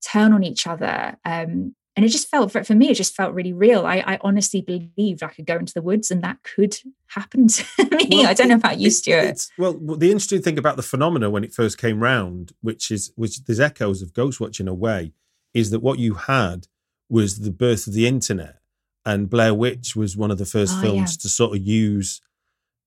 [0.06, 3.34] turn on each other um and it just felt for, for me it just felt
[3.34, 6.78] really real I, I honestly believed i could go into the woods and that could
[7.08, 7.64] happen to
[7.98, 11.30] me Well, i don't know about you stuart well, the interesting thing about the phenomena
[11.30, 15.14] when it first came round, which is which there's echoes of Ghostwatch in a way,
[15.54, 16.68] is that what you had
[17.10, 18.58] was the birth of the internet,
[19.06, 21.22] and Blair Witch was one of the first Oh, films yeah.
[21.22, 22.22] to sort of use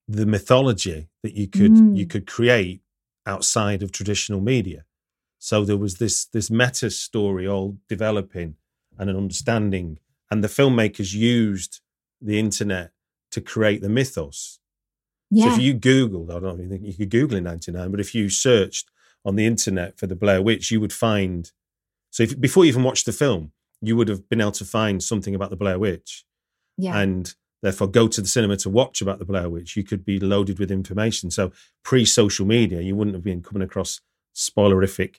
[0.06, 1.96] the mythology that you could Mm.
[1.96, 2.80] you could create
[3.26, 4.84] outside of traditional media.
[5.38, 8.56] So there was this this meta story all developing
[8.98, 9.98] and an understanding,
[10.30, 11.80] and the filmmakers used
[12.20, 12.90] the internet
[13.30, 14.58] to create the mythos.
[15.34, 18.14] So if you Googled, I don't even think you could Google in '99, but if
[18.14, 18.90] you searched
[19.24, 21.52] on the internet for the Blair Witch, you would find.
[22.10, 25.02] So if, before you even watched the film, you would have been able to find
[25.02, 26.24] something about the Blair Witch,
[26.76, 29.76] yeah and therefore go to the cinema to watch about the Blair Witch.
[29.76, 31.30] You could be loaded with information.
[31.30, 34.00] So pre-social media, you wouldn't have been coming across
[34.34, 35.16] spoilerific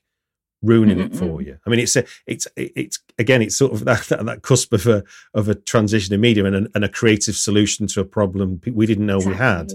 [0.62, 1.58] ruining it for you.
[1.65, 4.88] I mean, it's a, it's it's again, it's sort of that that, that cusp of
[4.88, 8.60] a of a transition in media and a, and a creative solution to a problem
[8.74, 9.72] we didn't know we had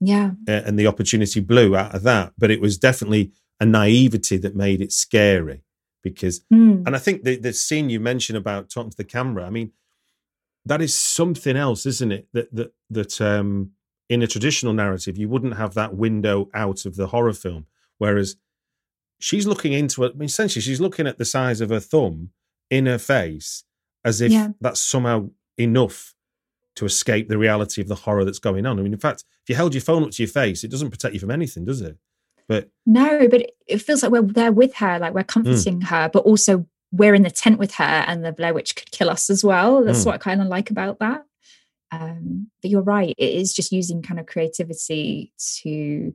[0.00, 2.32] yeah uh, and the opportunity blew out of that.
[2.38, 5.62] But it was definitely a naivety that made it scary
[6.02, 6.86] because, Mm.
[6.86, 9.72] and I think the, the scene you mentioned about talking to the camera, I mean,
[10.64, 12.28] that is something else, isn't it?
[12.32, 13.72] That, that, that, um,
[14.08, 17.66] in a traditional narrative, you wouldn't have that window out of the horror film.
[17.98, 18.36] Whereas
[19.18, 22.30] she's looking into it, I mean, essentially, she's looking at the size of her thumb
[22.70, 23.64] in her face
[24.04, 24.48] as if Yeah.
[24.60, 26.14] that's somehow enough
[26.76, 28.78] to escape the reality of the horror that's going on.
[28.78, 30.90] I mean, in fact, if you held your phone up to your face, it doesn't
[30.90, 31.96] protect you from anything, does it?
[32.48, 36.20] But No, but it- feels like we're there with her, like we're comforting her, but
[36.24, 39.42] also we're in the tent with her, and the Blair Witch could kill us as
[39.42, 39.82] well.
[39.82, 40.06] That's Mm.
[40.06, 41.24] what I kind of like about that.
[41.90, 46.14] Um, but you're right; it is just using kind of creativity to.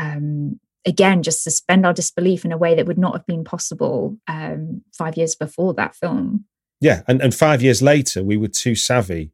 [0.00, 4.16] Um, again just suspend our disbelief in a way that would not have been possible
[4.26, 6.44] um, five years before that film.
[6.80, 9.32] Yeah, and, and five years later, we were too savvy.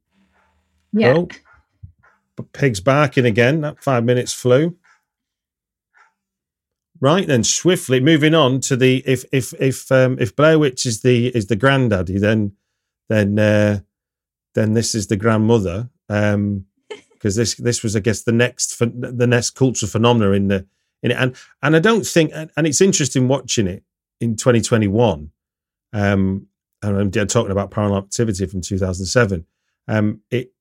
[0.92, 1.14] Yeah.
[1.16, 1.29] Oh,
[2.35, 3.61] but pigs barking again.
[3.61, 4.76] That five minutes flew.
[7.00, 11.02] Right then, swiftly moving on to the if if if um, if Blair Witch is
[11.02, 12.52] the is the granddaddy, then
[13.09, 13.81] then uh,
[14.55, 15.90] then this is the grandmother.
[16.09, 16.64] Um,
[17.16, 20.66] because this this was I guess the next the next cultural phenomenon in the
[21.02, 23.83] in it, and and I don't think and it's interesting watching it
[24.20, 25.31] in 2021.
[25.92, 26.46] Um,
[26.83, 29.44] and I'm talking about Paranormal Activity from 2007.
[29.88, 30.52] Um, it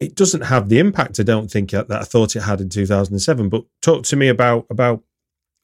[0.00, 3.48] it doesn't have the impact I don't think that I thought it had in 2007.
[3.48, 5.02] But talk to me about about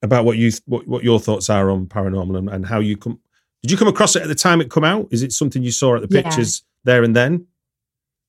[0.02, 3.18] about what you what, what your thoughts are on paranormal and, and how you come.
[3.62, 5.08] Did you come across it at the time it come out?
[5.10, 6.92] Is it something you saw at the pictures yeah.
[6.92, 7.46] there and then?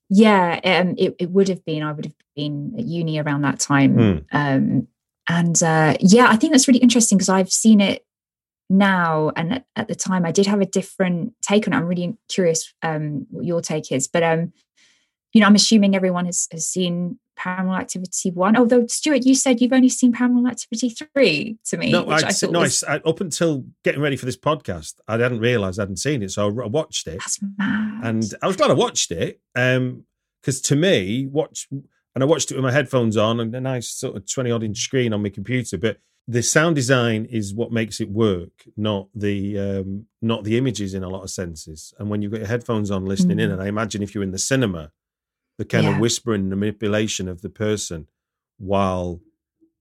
[0.09, 1.83] Yeah, um, it it would have been.
[1.83, 3.95] I would have been at uni around that time.
[3.95, 4.25] Mm.
[4.31, 4.87] Um,
[5.29, 8.05] and uh, yeah, I think that's really interesting because I've seen it
[8.69, 11.77] now and at, at, the time I did have a different take on it.
[11.77, 14.53] I'm really curious um, what your take is, but um,
[15.33, 18.55] you know, I'm assuming everyone has, has seen Paranormal Activity one.
[18.55, 21.91] Although Stuart, you said you've only seen Paranormal Activity three to me.
[21.91, 22.83] No, I, I no, was...
[22.83, 26.31] I, up until getting ready for this podcast, I hadn't realised I hadn't seen it,
[26.31, 27.19] so I watched it.
[27.19, 28.01] That's mad.
[28.03, 32.51] And I was glad I watched it because um, to me, watch and I watched
[32.51, 35.21] it with my headphones on and a nice sort of twenty odd inch screen on
[35.21, 35.97] my computer, but
[36.29, 41.03] the sound design is what makes it work, not the um, not the images in
[41.03, 41.93] a lot of senses.
[41.99, 43.43] And when you've got your headphones on, listening mm.
[43.43, 44.91] in, and I imagine if you're in the cinema,
[45.57, 45.95] the kind yeah.
[45.95, 48.07] of whispering, the manipulation of the person
[48.57, 49.21] while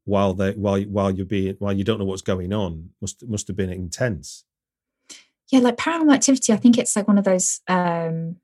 [0.04, 3.48] while they while while you're being while you don't know what's going on must must
[3.48, 4.44] have been intense.
[5.50, 6.52] Yeah, like paranormal activity.
[6.52, 7.60] I think it's like one of those.
[7.68, 8.36] um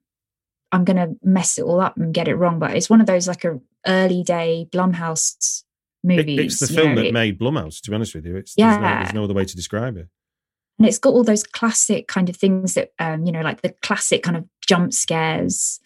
[0.71, 3.29] I'm gonna mess it all up and get it wrong, but it's one of those
[3.29, 5.65] like a early day Blumhouse
[6.03, 6.39] movies.
[6.39, 7.81] It, it's the film know, that made Blumhouse.
[7.83, 8.71] To be honest with you, it's yeah.
[8.71, 10.09] There's no, there's no other way to describe it.
[10.79, 13.75] And it's got all those classic kind of things that um, you know, like the
[13.83, 15.81] classic kind of jump scares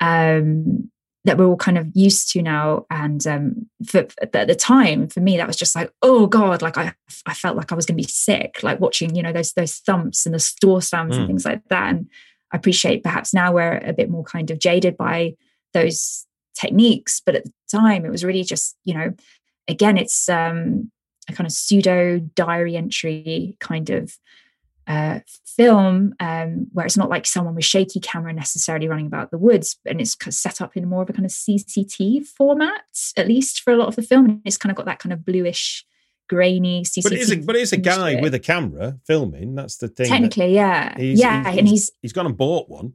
[0.00, 0.90] um,
[1.24, 2.86] that we're all kind of used to now.
[2.90, 6.78] And um, for, at the time, for me, that was just like, oh god, like
[6.78, 6.94] I,
[7.26, 9.76] I felt like I was going to be sick, like watching, you know, those those
[9.78, 11.18] thumps and the store slams mm.
[11.18, 11.90] and things like that.
[11.90, 12.08] And
[12.52, 15.34] I appreciate perhaps now we're a bit more kind of jaded by
[15.74, 16.26] those
[16.58, 19.12] techniques, but at the time, it was really just, you know,
[19.68, 20.90] again, it's um,
[21.28, 24.16] a kind of pseudo diary entry kind of
[24.86, 29.38] uh, film um, where it's not like someone with shaky camera necessarily running about the
[29.38, 32.82] woods, and it's set up in more of a kind of CCT format,
[33.16, 34.26] at least for a lot of the film.
[34.26, 35.84] And it's kind of got that kind of bluish,
[36.28, 37.02] grainy CCT.
[37.02, 39.54] But it is a, but it is a guy with a camera filming.
[39.54, 40.08] That's the thing.
[40.08, 42.94] Technically, yeah, he's, yeah, he's, and he's he's gone and bought one.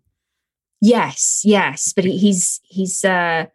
[0.80, 3.48] Yes, yes, but he, he's he's uh,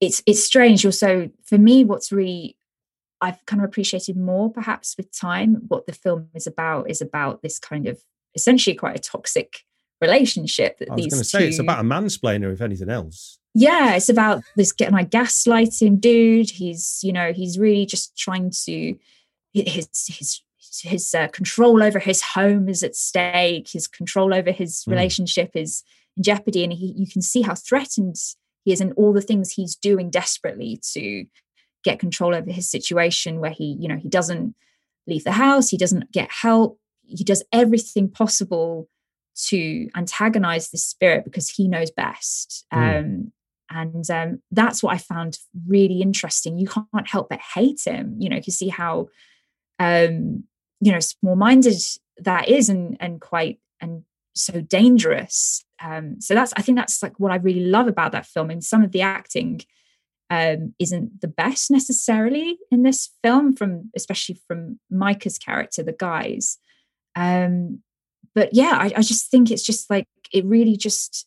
[0.00, 0.86] it's it's strange.
[0.86, 2.56] Also, for me, what's really
[3.20, 7.42] I've kind of appreciated more, perhaps with time, what the film is about is about
[7.42, 8.00] this kind of
[8.34, 9.60] essentially quite a toxic
[10.00, 11.44] relationship that I was going to say two...
[11.46, 13.38] it's about a mansplainer, if anything else.
[13.54, 16.50] Yeah, it's about this getting like gaslighting dude.
[16.50, 18.96] He's you know he's really just trying to
[19.52, 20.40] his his
[20.82, 23.68] his uh, control over his home is at stake.
[23.70, 24.92] His control over his mm.
[24.92, 25.84] relationship is
[26.16, 28.16] in jeopardy, and he, you can see how threatened
[28.64, 31.24] he is, and all the things he's doing desperately to
[31.84, 34.54] get control over his situation where he you know he doesn't
[35.06, 36.78] leave the house he doesn't get help.
[37.06, 38.88] He does everything possible
[39.48, 42.66] to antagonize this spirit because he knows best.
[42.72, 42.98] Mm.
[42.98, 43.32] um,
[43.70, 46.58] and um, that's what i found really interesting.
[46.58, 49.08] You can't help but hate him you know you see how
[49.78, 50.44] um,
[50.80, 51.80] you know small-minded
[52.18, 55.64] that is and and quite and so dangerous.
[55.82, 58.64] Um, so that's i think that's like what i really love about that film and
[58.64, 59.60] some of the acting
[60.30, 66.58] um, isn't the best necessarily in this film, from especially from Micah's character, the guys.
[67.16, 67.82] Um,
[68.34, 71.26] but yeah, I, I just think it's just like it really just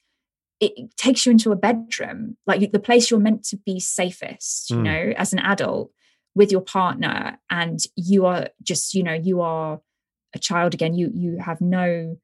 [0.60, 4.78] it takes you into a bedroom, like the place you're meant to be safest, you
[4.78, 4.84] mm.
[4.84, 5.92] know, as an adult
[6.36, 9.80] with your partner, and you are just, you know, you are
[10.36, 10.94] a child again.
[10.94, 12.18] You you have no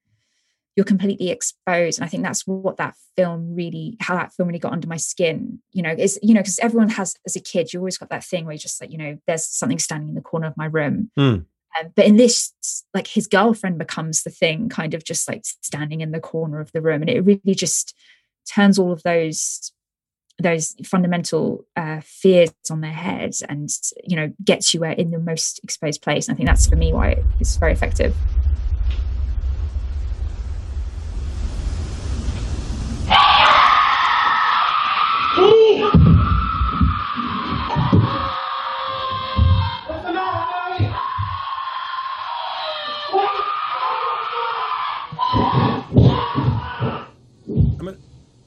[0.76, 2.00] you're completely exposed.
[2.00, 4.98] And i think that's what that film really how that film really got under my
[4.98, 8.10] skin you know is you know because everyone has as a kid you always got
[8.10, 10.58] that thing where you just like you know there's something standing in the corner of
[10.58, 11.12] my room.
[11.18, 11.46] Mm.
[11.80, 12.54] um, but in this
[12.94, 16.72] like his girlfriend becomes the thing kind of just like standing in the corner of
[16.72, 17.02] the room.
[17.02, 17.96] And it really just
[18.52, 19.72] turns all of those
[20.40, 23.70] those fundamental uh, fears on their heads and
[24.04, 26.28] you know gets you in the most exposed place.
[26.28, 28.16] And i think that's for me why it's very effective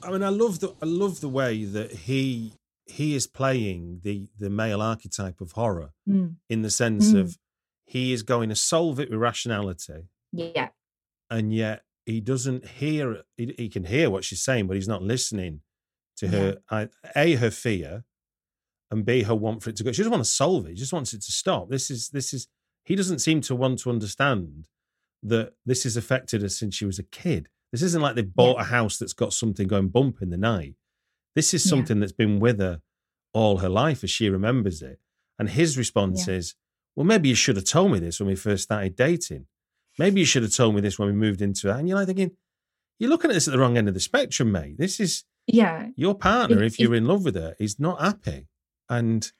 [0.07, 2.53] I mean, I love the I love the way that he
[2.85, 6.35] he is playing the the male archetype of horror Mm.
[6.49, 7.19] in the sense Mm.
[7.19, 7.37] of
[7.85, 10.69] he is going to solve it with rationality, Yeah.
[11.29, 13.23] and yet he doesn't hear.
[13.35, 15.61] He, he can hear what she's saying, but he's not listening
[16.17, 16.57] to her.
[16.69, 18.05] I, a her fear,
[18.89, 19.91] and b her want for it to go.
[19.91, 20.71] She doesn't want to solve it.
[20.77, 21.69] She just wants it to stop.
[21.69, 22.47] This is this is.
[22.85, 24.69] He doesn't seem to want to understand
[25.21, 27.49] that this has affected her since she was a kid.
[27.71, 30.75] This isn't like they've bought a house that's got something going bump in the night.
[31.35, 31.69] This is Yeah.
[31.71, 32.81] something that's been with her
[33.33, 34.99] all her life as she remembers it.
[35.37, 36.35] And his response Yeah.
[36.35, 36.55] is,
[36.95, 39.45] Well, maybe you should have told me this when we first started dating.
[39.99, 41.75] Maybe you should have told me this when we moved into it.
[41.77, 42.35] And you're like thinking,
[42.99, 44.79] You're looking at this at the wrong end of the spectrum, mate.
[44.79, 45.91] This is Yeah.
[45.95, 48.47] your partner, It- if you're in love with her, is not happy.
[48.89, 49.31] And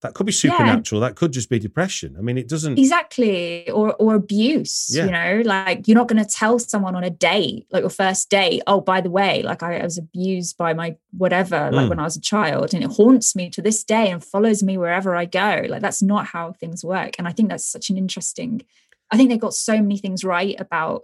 [0.00, 0.36] that could be Yeah.
[0.52, 1.00] supernatural.
[1.00, 2.14] That could just be depression.
[2.16, 2.78] I mean, it doesn't.
[2.78, 3.68] Exactly.
[3.70, 4.88] Or or abuse.
[4.94, 5.06] Yeah.
[5.06, 8.62] You know, like you're not gonna tell someone on a date, like your first date,
[8.68, 11.88] oh, by the way, like I, I was abused by my whatever, like Mm.
[11.90, 14.78] when I was a child, and it haunts me to this day and follows me
[14.78, 15.64] wherever I go.
[15.68, 17.16] Like that's not how things work.
[17.18, 18.62] And I think that's such an interesting,
[19.10, 21.02] I think they've got so many things right about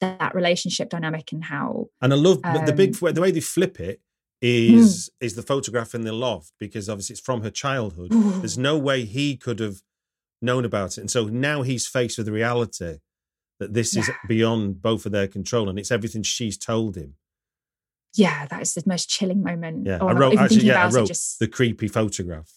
[0.00, 3.40] that relationship dynamic and how And I love but the big Um, the way they
[3.40, 4.00] flip it
[4.42, 8.10] is is the photograph in the loft because obviously it's from her childhood.
[8.42, 9.76] There's no way he could have
[10.42, 12.98] known about it, and so now he's faced with the reality
[13.60, 17.14] that this is beyond both of their control, and it's everything she's told him.
[18.14, 19.86] yeah, that is the most chilling moment.
[19.86, 20.62] Yeah, Oh, I wrote actually.
[20.66, 22.50] Yeah, I wrote just the creepy photograph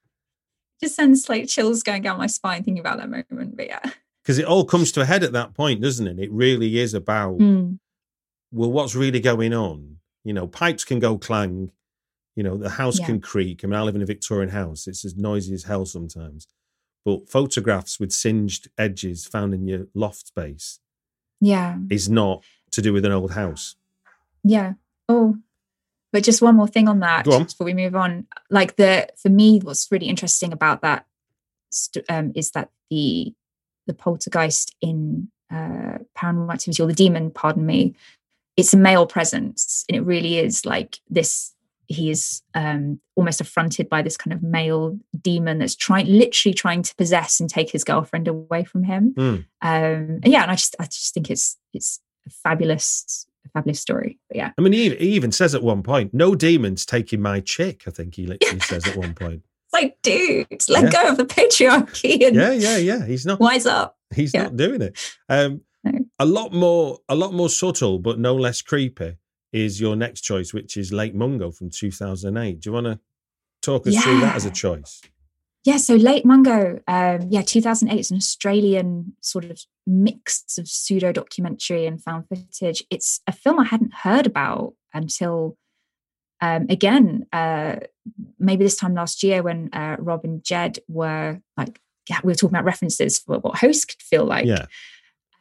[0.82, 3.56] just sends like chills going down my spine thinking about that moment.
[3.56, 3.80] But yeah.
[4.22, 6.18] because it all comes to a head at that point, doesn't it?
[6.18, 7.78] It really is about Mm.
[8.52, 9.96] well, what's really going on?
[10.24, 11.70] You know, pipes can go clang.
[12.36, 13.06] You know, the house Yeah.
[13.06, 13.64] can creak.
[13.64, 14.86] I mean, I live in a Victorian house.
[14.86, 16.46] It's as noisy as hell sometimes.
[17.04, 20.78] But photographs with singed edges found in your loft space
[21.40, 21.78] Yeah.
[21.90, 23.76] is not to do with an old house.
[24.44, 24.74] Yeah.
[25.08, 25.38] Oh,
[26.12, 27.44] but just one more thing on that on.
[27.44, 28.26] before we move on.
[28.50, 31.06] Like the for me, what's really interesting about that
[32.08, 33.34] um, is that the
[33.86, 37.94] the poltergeist in uh, Paranormal Activity or the demon, pardon me,
[38.56, 41.54] it's a male presence, and it really is like this.
[41.86, 46.82] He is um, almost affronted by this kind of male demon that's trying, literally trying
[46.84, 49.12] to possess and take his girlfriend away from him.
[49.16, 49.44] Mm.
[49.60, 51.98] Um, and yeah, and I just, I just think it's it's
[52.28, 54.18] a fabulous, a fabulous story.
[54.28, 57.40] But yeah, I mean, he, he even says at one point, "No demons taking my
[57.40, 59.42] chick." I think he literally says at one point.
[59.72, 60.90] Like, dude, let Yeah.
[60.90, 63.06] go of the patriarchy and Yeah, yeah, yeah.
[63.06, 63.38] He's not.
[63.40, 63.96] wise up.
[64.14, 64.44] He's Yeah.
[64.44, 64.98] not doing it.
[65.28, 65.62] Um,
[66.18, 69.16] A lot more, a lot more subtle, but no less creepy
[69.52, 72.60] is your next choice, which is Lake Mungo from 2008.
[72.60, 73.00] Do you want to
[73.62, 75.00] talk us through that as a choice?
[75.64, 81.12] Yeah, so Lake Mungo, um, yeah, 2008 is an Australian sort of mix of pseudo
[81.12, 82.82] documentary and found footage.
[82.88, 85.58] It's a film I hadn't heard about until,
[86.40, 87.76] um, again, uh,
[88.38, 91.78] maybe this time last year when uh, Rob and Jed were like,
[92.08, 94.46] yeah, we were talking about references for what hosts could feel like.
[94.46, 94.64] Yeah.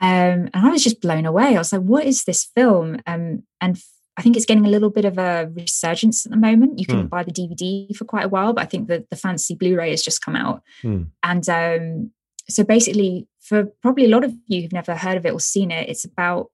[0.01, 1.55] Um, and I was just blown away.
[1.55, 2.99] I was like, what is this film?
[3.05, 3.83] Um, and f-
[4.17, 6.79] I think it's getting a little bit of a resurgence at the moment.
[6.79, 7.07] You can Hmm.
[7.07, 9.91] buy the DVD for quite a while, but I think the, the fancy Blu ray
[9.91, 10.61] has just come out.
[10.81, 11.03] Hmm.
[11.23, 12.11] And um,
[12.49, 15.71] so basically, for probably a lot of you who've never heard of it or seen
[15.71, 16.51] it, it's about,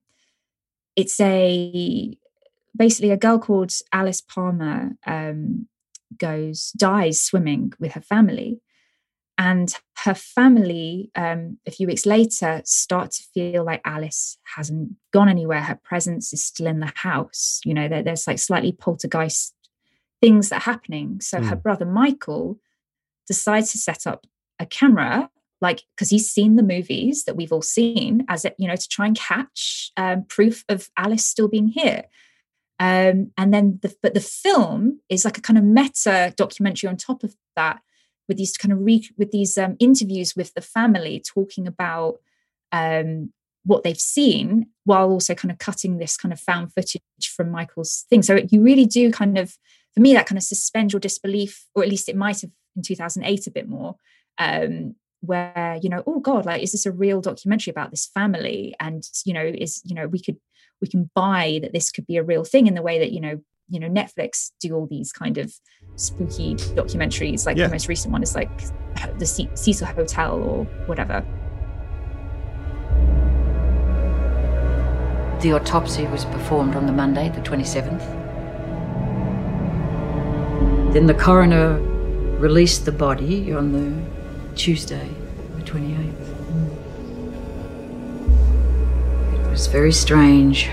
[0.96, 2.18] it's a,
[2.76, 5.68] basically a girl called Alice Palmer um,
[6.18, 8.60] goes, dies swimming with her family
[9.38, 9.74] and
[10.04, 15.62] her family um, a few weeks later start to feel like alice hasn't gone anywhere.
[15.62, 17.60] Her presence is still in the house.
[17.66, 19.54] You know there, there's like slightly poltergeist
[20.22, 21.20] things that are happening.
[21.22, 21.64] So her Mm.
[21.64, 22.60] brother michael
[23.28, 24.26] decides to set up
[24.60, 25.30] a camera
[25.62, 28.88] like because he's seen the movies that we've all seen as it you know to
[28.88, 32.04] try and catch um, proof of alice still being here.
[32.78, 36.98] Um, and then the but the film is like a kind of meta documentary on
[36.98, 37.80] top of that
[38.28, 42.20] with these kind of re- with these um, interviews with the family talking about
[42.72, 43.32] um,
[43.64, 47.02] what they've seen while also kind of cutting this kind of found footage
[47.36, 48.22] from Michael's thing.
[48.22, 49.58] So you really do kind of,
[49.94, 52.84] for me, that kind of suspend your disbelief, or at least it might have in
[52.84, 53.96] 2008 a bit more,
[54.38, 58.76] um, where you know, oh God, like is this a real documentary about this family?
[58.80, 60.38] And you know, is you know, we could
[60.82, 63.20] we can buy that this could be a real thing in the way that you
[63.20, 65.54] know you know netflix do all these kind of
[65.96, 67.68] spooky documentaries like Yeah.
[67.68, 68.50] the most recent one is like
[69.20, 71.24] the Ce- cecil hotel or whatever
[75.42, 78.02] The autopsy was performed on the Monday, the 27th.
[80.94, 81.78] Then the coroner
[82.40, 85.08] released the body on the Tuesday,
[85.58, 86.14] the 28th.
[89.46, 90.70] It was very strange.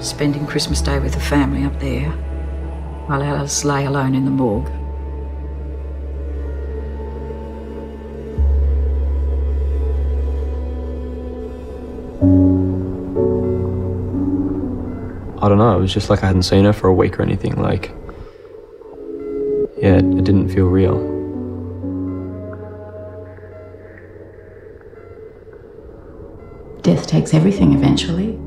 [0.00, 2.12] spending Christmas Day with the family up there,
[3.06, 4.70] while Alice lay alone in the morgue.
[15.42, 17.22] I don't know, it was just like I hadn't seen her for a week or
[17.22, 17.60] anything.
[17.60, 17.90] Like,
[19.76, 21.12] yeah, it, it didn't feel real.
[26.80, 28.38] Death takes everything eventually.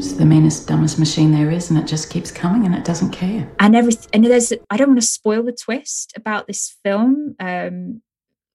[0.00, 3.10] It's the meanest, dumbest machine there is, and it just keeps coming and it doesn't
[3.10, 3.46] care.
[3.58, 8.00] and everything and there's i don't want to spoil the twist about this film um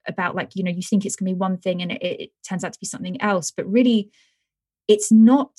[0.08, 2.32] about like you know you think it's going to be one thing and it, it
[2.50, 4.10] turns out to be something else but really
[4.88, 5.52] it's not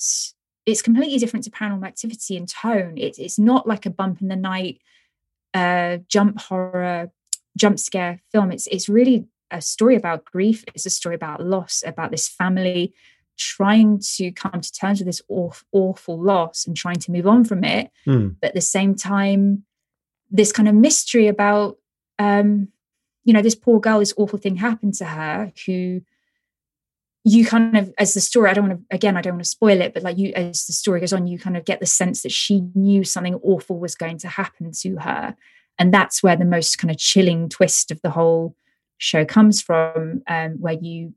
[0.65, 2.97] it's completely different to paranormal activity in tone.
[2.97, 4.81] It, it's not like a bump in the night
[5.53, 7.13] uh jump horror
[7.55, 8.51] jump scare film.
[8.51, 10.65] It's it's really a story about grief.
[10.75, 12.93] It's a story about loss about this family
[13.37, 17.43] trying to come to terms with this awful, awful loss and trying to move on
[17.43, 18.29] from it Hmm.
[18.41, 19.63] but at the same time
[20.29, 21.77] this kind of mystery about
[22.19, 22.69] um
[23.23, 26.01] you know this poor girl this awful thing happened to her who
[27.23, 29.49] you kind of as the story i don't want to again i don't want to
[29.49, 31.85] spoil it but like you as the story goes on you kind of get the
[31.85, 35.35] sense that she knew something awful was going to happen to her
[35.79, 38.55] and that's where the most kind of chilling twist of the whole
[38.97, 41.13] show comes from um where you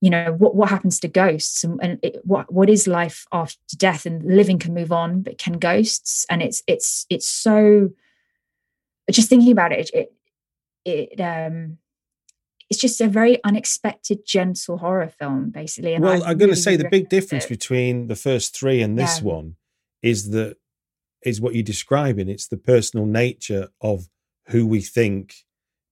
[0.00, 3.58] you know what what happens to ghosts and, and it, what what is life after
[3.76, 7.90] death and living can move on but can ghosts and it's it's it's so
[9.10, 10.12] just thinking about it it
[10.84, 11.78] it um
[12.70, 16.56] it's just a very unexpected gentle horror film basically and well, I I'm going to
[16.56, 17.48] say the big difference it.
[17.48, 19.24] between the first three and this Yeah.
[19.24, 19.56] one
[20.02, 20.56] is that
[21.22, 22.28] is what you're describing.
[22.28, 24.08] It's the personal nature of
[24.48, 25.34] who we think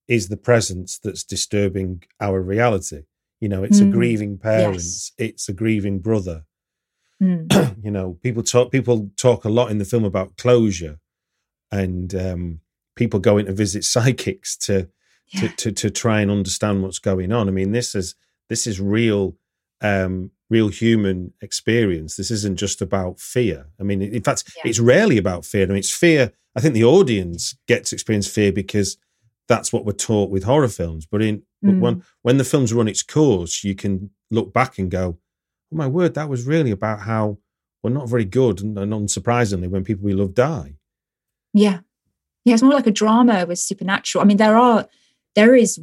[0.06, 3.02] is the presence that's disturbing our reality.
[3.40, 3.92] You know, it's a Mm.
[3.92, 5.12] grieving parent, Yes.
[5.16, 6.44] it's a grieving brother.
[7.22, 7.46] Mm.
[7.84, 10.98] you know, people talk people talk a lot in the film about closure,
[11.70, 12.60] and um,
[12.96, 14.88] people going to visit psychics to,
[15.38, 17.48] to to to try and understand what's going on.
[17.48, 18.14] I mean, this is
[18.48, 19.36] this is real,
[19.82, 22.16] um, real human experience.
[22.16, 23.66] This isn't just about fear.
[23.78, 25.64] I mean, in fact, it's rarely about fear.
[25.64, 26.32] I mean, it's fear.
[26.56, 28.96] I think the audience gets experience fear because
[29.48, 31.06] that's what we're taught with horror films.
[31.06, 31.80] But in but Mm.
[31.80, 35.18] when when the film's run its course, you can look back and go,
[35.72, 37.38] "Oh my word, that was really about how
[37.82, 40.74] we're not very good." And, and unsurprisingly, when people we love die,
[41.54, 41.80] Yeah.
[42.44, 44.22] Yeah, it's more like a drama with supernatural.
[44.22, 44.86] I mean, there are
[45.34, 45.80] there is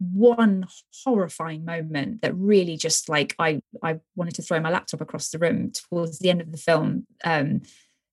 [0.00, 0.66] one
[1.04, 5.38] horrifying moment that really just like I I wanted to throw my laptop across the
[5.38, 7.62] room towards the end of the film, um,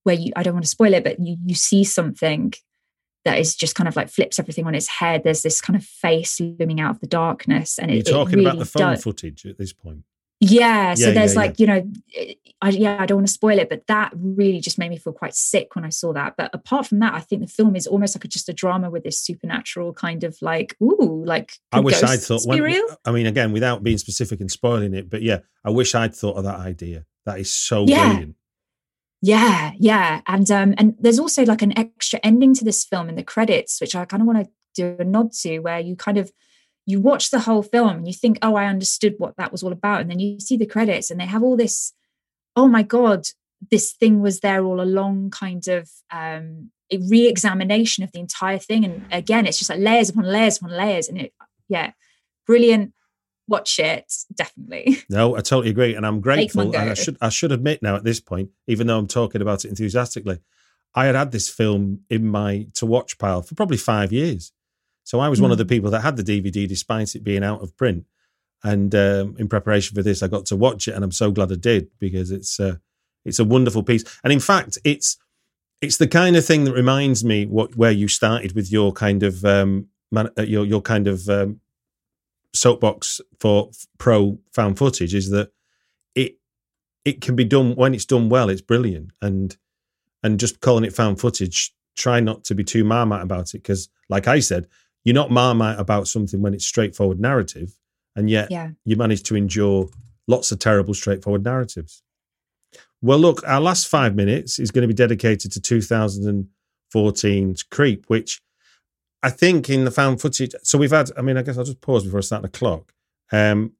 [0.04, 2.54] where you I don't want to spoil it, but you you see something
[3.26, 5.24] that is just kind of like flips everything on its head.
[5.24, 8.36] There's this kind of face looming out of the darkness, and you're it, it talking
[8.40, 10.04] really about the phone does- footage at this point.
[10.40, 10.94] yeah.
[10.96, 11.92] So Yeah, there's yeah, like, you know,
[12.64, 15.14] I, yeah, I don't want to spoil it, but that really just made me feel
[15.14, 16.36] quite sick when I saw that.
[16.38, 18.90] But apart from that, I think the film is almost like a, just a drama
[18.90, 22.42] with this supernatural kind of like, ooh, like, I wish I'd thought.
[22.46, 22.86] When, real?
[23.06, 26.38] I mean, again, without being specific and spoiling it, but yeah, I wish I'd thought
[26.38, 27.06] of that idea.
[27.26, 28.08] That is so Yeah.
[28.10, 28.36] brilliant.
[29.22, 30.22] Yeah, yeah.
[30.26, 33.80] And um, and there's also like an extra ending to this film in the credits,
[33.80, 36.32] which I kind of want to do a nod to, where you kind of
[36.88, 39.72] you watch the whole film and you think, oh, I understood what that was all
[39.72, 40.02] about.
[40.02, 41.94] And then you see the credits and they have all this,
[42.56, 43.28] oh my God,
[43.70, 48.84] this thing was there all along, kind of um a re-examination of the entire thing.
[48.84, 51.08] And again, it's just like layers upon layers upon layers.
[51.08, 51.34] And it
[51.70, 51.92] yeah,
[52.48, 52.94] brilliant.
[53.52, 55.00] Watch it, definitely.
[55.10, 56.76] No, I totally agree, and I'm grateful.
[56.76, 59.66] And I should I should admit now at this point, even though I'm talking about
[59.66, 60.40] it enthusiastically,
[60.96, 64.54] I had had this film in my to watch pile for probably five years.
[65.04, 65.70] So I was one of the Mm.
[65.70, 68.06] people that had the DVD despite it being out of print.
[68.64, 71.52] And um, in preparation for this, I got to watch it, and I'm so glad
[71.52, 72.76] I did because it's uh,
[73.26, 74.04] it's a wonderful piece.
[74.24, 75.18] And in fact, it's
[75.82, 79.24] it's the kind of thing that reminds me what where you started with your kind
[79.24, 81.60] of um, man, uh, your your kind of um,
[82.54, 85.52] soapbox for pro found footage is that
[86.16, 86.38] it
[87.06, 88.50] it can be done when it's done well.
[88.50, 89.56] It's brilliant, and
[90.24, 91.74] and just calling it found footage.
[91.98, 94.68] Try not to be too marmite about it because, like I said,
[95.04, 97.76] you're not marmite about something when it's straightforward narrative,
[98.16, 98.72] and yet Yeah.
[98.86, 99.90] you manage to endure
[100.28, 102.02] lots of terrible straightforward narratives.
[103.02, 108.42] Well, look, our last five minutes is going to be dedicated to 2014's Creep, which
[109.24, 110.54] I think in the found footage.
[110.64, 112.94] So we've had, I mean, I guess I'll just pause before I start the clock.
[113.32, 113.74] Um,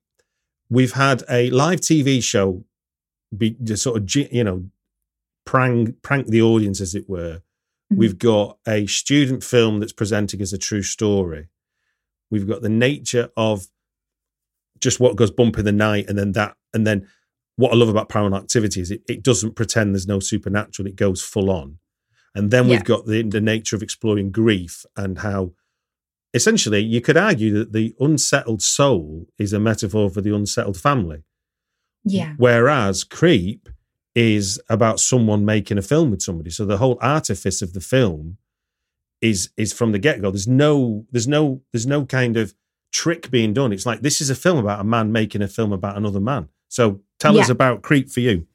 [0.70, 2.64] we've had a live TV show
[3.36, 4.66] be just sort of, you know,
[5.46, 7.42] prank, prank the audience, as it were.
[7.90, 11.50] We've got a student film that's presenting as a true story.
[12.30, 13.68] We've got the nature of
[14.80, 17.08] just what goes bump in the night, and then that, and then
[17.58, 20.96] what I love about Paranormal Activity is it, it doesn't pretend there's no supernatural; it
[20.96, 21.80] goes full on.
[22.34, 22.72] And then Yeah.
[22.72, 25.52] we've got the the nature of exploring grief and how,
[26.34, 31.24] essentially, you could argue that the unsettled soul is a metaphor for the unsettled family.
[32.04, 32.34] Yeah.
[32.38, 33.70] Whereas Creep
[34.16, 36.50] is about someone making a film with somebody.
[36.50, 38.38] So the whole artifice of the film
[39.22, 40.32] is is from the get go.
[40.32, 42.54] There's no there's no there's no kind of
[42.92, 43.72] trick being done.
[43.72, 46.50] It's like this is a film about a man making a film about another man.
[46.70, 48.48] So tell us about Creep for you.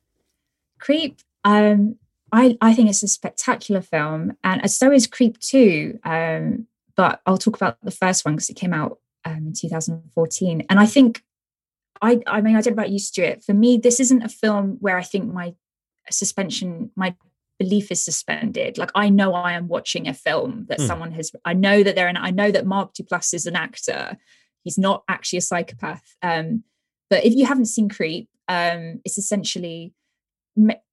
[0.79, 1.97] Creep, um,
[2.33, 6.01] I, I think it's a spectacular film, and so is Creep 2.
[6.05, 6.67] Um,
[6.97, 10.65] but I'll talk about the first one because it came out um, in 2014.
[10.69, 11.23] And I think,
[12.01, 13.45] I, I mean, I don't know about you, Stuart.
[13.45, 15.55] For me, this isn't a film where I think my
[16.11, 17.15] suspension, my
[17.59, 18.79] belief is suspended.
[18.79, 20.87] Like I know I am watching a film that Hmm.
[20.87, 21.33] someone has.
[21.45, 22.17] I know that they're an.
[22.17, 24.17] I know that Mark Duplass is an actor.
[24.65, 26.17] He's not actually a psychopath.
[26.23, 26.65] Um,
[27.09, 29.93] but if you haven't seen Creep, um, it's essentially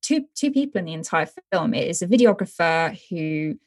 [0.01, 1.73] two two people in the entire film.
[1.73, 3.57] It is a videographer who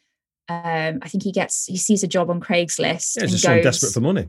[0.49, 3.63] um, I think he gets he sees a job on Craigslist Yeah, and just goes,
[3.65, 4.29] desperate for money.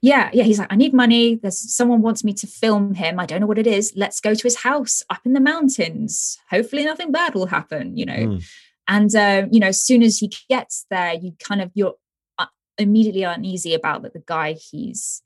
[0.00, 0.44] yeah, yeah.
[0.44, 1.34] He's like, I need money.
[1.36, 3.20] There's someone wants me to film him.
[3.20, 3.92] I don't know what it is.
[3.96, 6.38] Let's go to his house up in the mountains.
[6.50, 7.96] Hopefully, nothing bad will happen.
[7.96, 8.14] You know.
[8.14, 8.44] Mm.
[8.88, 11.94] And um, you know, as soon as he gets there, you kind of you're
[12.38, 12.46] uh,
[12.78, 15.22] immediately uneasy about that the guy he's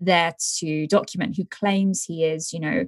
[0.00, 2.86] there to document, who claims he is, you know,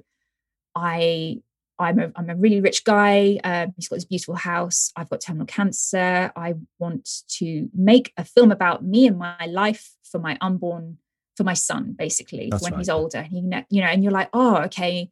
[0.75, 1.41] I
[1.81, 3.39] I'm a I'm a really rich guy.
[3.43, 4.91] Um, he's got this beautiful house.
[4.95, 6.31] I've got terminal cancer.
[6.35, 7.09] I want
[7.39, 10.97] to make a film about me and my life for my unborn
[11.37, 13.19] for my son, basically, That's when right, he's older.
[13.19, 15.09] And he, you know, and you're like, oh, okay,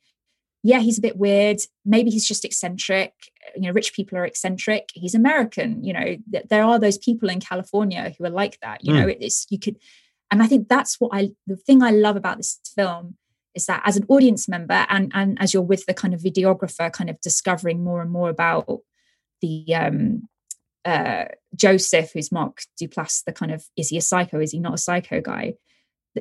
[0.63, 1.59] yeah, he's a bit weird.
[1.85, 3.13] Maybe he's just eccentric.
[3.55, 4.89] You know, rich people are eccentric.
[4.93, 5.83] He's American.
[5.83, 8.83] You know, th- there are those people in California who are like that.
[8.83, 9.17] You know, Mm.
[9.21, 9.77] it's you could,
[10.29, 13.15] and I think that's what I the thing I love about this film
[13.55, 16.91] is that as an audience member and and as you're with the kind of videographer,
[16.91, 18.79] kind of discovering more and more about
[19.41, 20.27] the um
[20.85, 21.25] uh
[21.55, 24.39] Joseph, who's Mark Duplass, the kind of is he a psycho?
[24.39, 25.55] Is he not a psycho guy?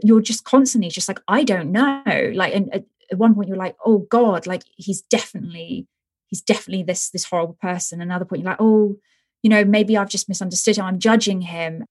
[0.02, 2.02] You're just constantly just like, I don't know.
[2.34, 5.86] Like and at, at one point you're like, oh God, like he's definitely
[6.28, 8.00] he's definitely this this horrible person.
[8.00, 8.96] Another point you're like, oh,
[9.42, 10.84] you know, maybe I've just misunderstood him.
[10.84, 11.84] I'm judging him.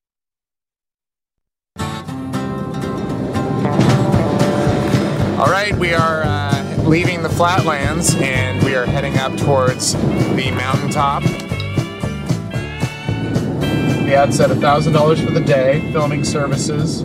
[5.38, 10.52] All right, we are uh, leaving the flatlands and we are heading up towards the
[10.52, 11.22] mountaintop.
[14.02, 17.04] The ad said $1,000 for the day, filming services.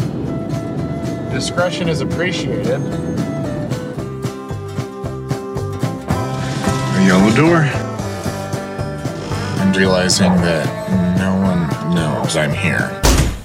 [1.30, 2.80] Discretion is appreciated.
[6.90, 7.58] A yellow door.
[9.60, 10.66] And realizing that
[11.18, 12.98] no one knows I'm here.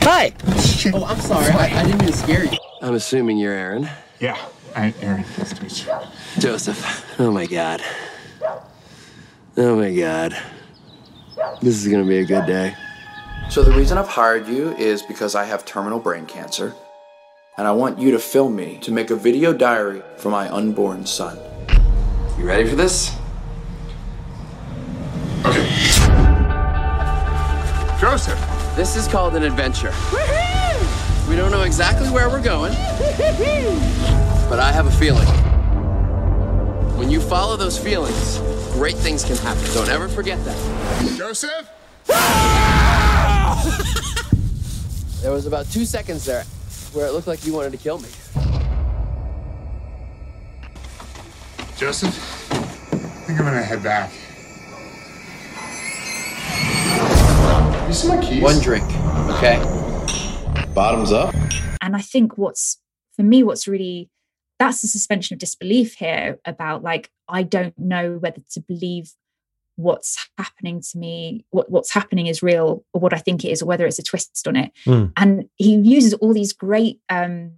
[0.04, 0.32] Hi!
[0.94, 1.48] Oh, I'm sorry.
[1.48, 2.58] I, I didn't mean to scare you.
[2.82, 3.90] I'm assuming you're Aaron.
[4.22, 4.38] Yeah,
[4.76, 5.26] I, Aaron.
[5.38, 5.92] Nice to meet you.
[6.40, 7.20] Joseph.
[7.20, 7.82] Oh my god.
[9.58, 10.38] Oh my god.
[11.62, 12.76] This is gonna be a good day.
[13.50, 16.74] So the reason I've hired you is because I have terminal brain cancer,
[17.58, 21.06] and I want you to film me to make a video diary for my unborn
[21.06, 21.40] son.
[22.38, 23.16] You ready for this?
[25.46, 25.68] Okay.
[28.00, 28.40] Joseph.
[28.76, 29.92] This is called an adventure.
[31.28, 32.74] We don't know exactly where we're going,
[34.50, 35.28] but I have a feeling.
[36.98, 38.40] When you follow those feelings,
[38.74, 39.64] great things can happen.
[39.74, 40.58] Don't ever forget that.
[41.18, 41.70] Joseph?
[45.22, 46.44] There was about two seconds there
[46.94, 48.08] where it looked like you wanted to kill me.
[51.76, 52.14] Joseph?
[52.54, 52.56] I
[53.26, 54.12] think I'm gonna head back.
[57.88, 58.42] You see my keys?
[58.42, 58.86] One drink,
[59.38, 59.58] okay?
[60.74, 61.34] Bottoms up.
[61.82, 62.78] and i think what's
[63.16, 64.10] for me what's really
[64.60, 69.12] that's the suspension of disbelief here about like i don't know whether to believe
[69.76, 73.62] what's happening to me what, what's happening is real or what i think it is
[73.62, 75.12] or whether it's a twist on it Mm.
[75.18, 77.52] and he uses all these great um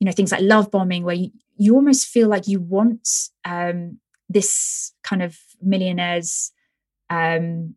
[0.00, 3.08] you know things like love bombing where you, you almost feel like you want
[3.44, 6.50] um this kind of millionaire's
[7.10, 7.76] um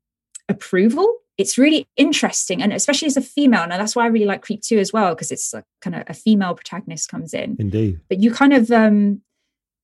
[0.50, 4.42] approval it's really interesting and especially as a female and that's why i really like
[4.42, 7.56] creep 2 as well because it's like kind of a female protagonist comes in.
[7.60, 8.00] Indeed.
[8.10, 9.22] but you kind of um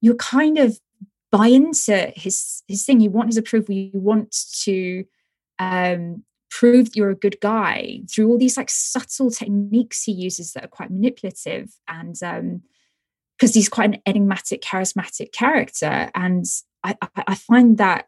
[0.02, 0.80] you kind of
[1.32, 3.02] buy into his his thing.
[3.02, 3.74] You want his approval.
[3.74, 5.04] You want to
[5.58, 10.54] um prove that you're a good guy through all these like subtle techniques he uses
[10.54, 12.62] that are quite manipulative and um
[13.38, 16.12] because he's quite an enigmatic charismatic character.
[16.14, 16.46] And
[16.84, 18.08] I, I i find that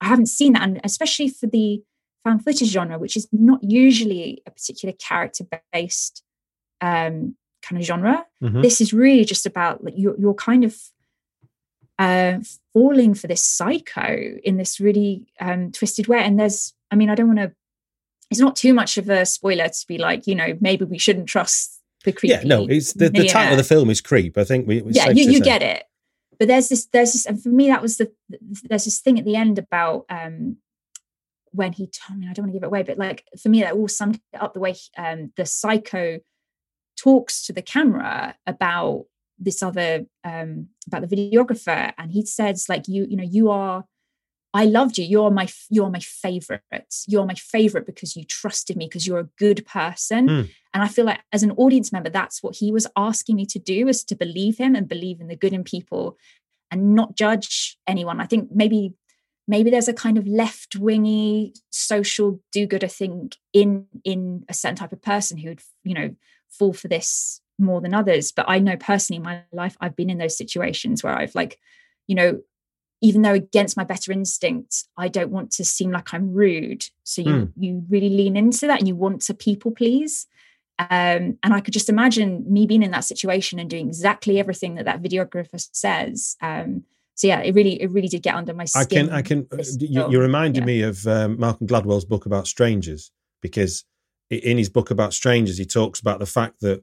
[0.00, 1.82] i haven't seen that and especially for the
[2.24, 6.22] found footage genre which is not usually a particular character based
[6.80, 8.62] um kind of genre Mhm.
[8.62, 10.76] this is really just about like you're, you're kind of
[11.98, 12.38] uh,
[12.72, 16.18] falling for this psycho in this really um, twisted way.
[16.18, 17.52] And there's, I mean, I don't want to.
[18.30, 21.28] It's not too much of a spoiler to be like, you know, maybe we shouldn't
[21.28, 22.34] trust the creepy.
[22.34, 24.36] Yeah, no, it's the, the title of the film is Creep.
[24.38, 24.82] I think we.
[24.88, 25.84] yeah, you, you get it.
[26.38, 28.10] But there's this, there's this, and for me, that was the,
[28.64, 30.56] there's this thing at the end about um
[31.52, 33.60] when he, I mean, I don't want to give it away, but like for me,
[33.62, 36.18] that all summed up the way he- um the psycho
[36.96, 39.04] talks to the camera about
[39.38, 43.84] this other um about the videographer and he says like you you know you are
[44.54, 45.04] i loved you.
[45.04, 46.62] You're my you're my favorite
[47.08, 50.28] you're my favorite because you trusted me because you're a good person.
[50.28, 50.50] Mm.
[50.74, 53.58] and i feel like as an audience member that's what he was asking me to
[53.58, 56.16] do is to believe him and believe in the good in people
[56.72, 58.18] and not judge anyone.
[58.18, 58.94] I think maybe
[59.48, 64.92] maybe there's a kind of left wingy social do-gooder thing in in a certain type
[64.92, 66.14] of person who would you know
[66.50, 68.32] fall for this more than others.
[68.32, 71.58] But i know personally in my life i've been in those situations where i've like
[72.06, 72.40] you know
[73.00, 76.84] even though against my better instincts i don't want to seem like i'm rude.
[77.04, 77.52] So you Mm.
[77.56, 80.26] you really lean into that and you want to people please.
[80.78, 84.76] Um, and i could just imagine me being in that situation and doing exactly everything
[84.76, 86.36] that that videographer says.
[86.40, 86.84] Um,
[87.14, 89.10] so yeah it really it really did get under my skin.
[89.10, 89.58] I can, I can.
[89.60, 90.66] uh, You, you reminded Yeah.
[90.66, 93.10] me of um, Malcolm Gladwell's book about strangers
[93.40, 93.84] because
[94.30, 96.82] in his book about strangers, he talks about the fact that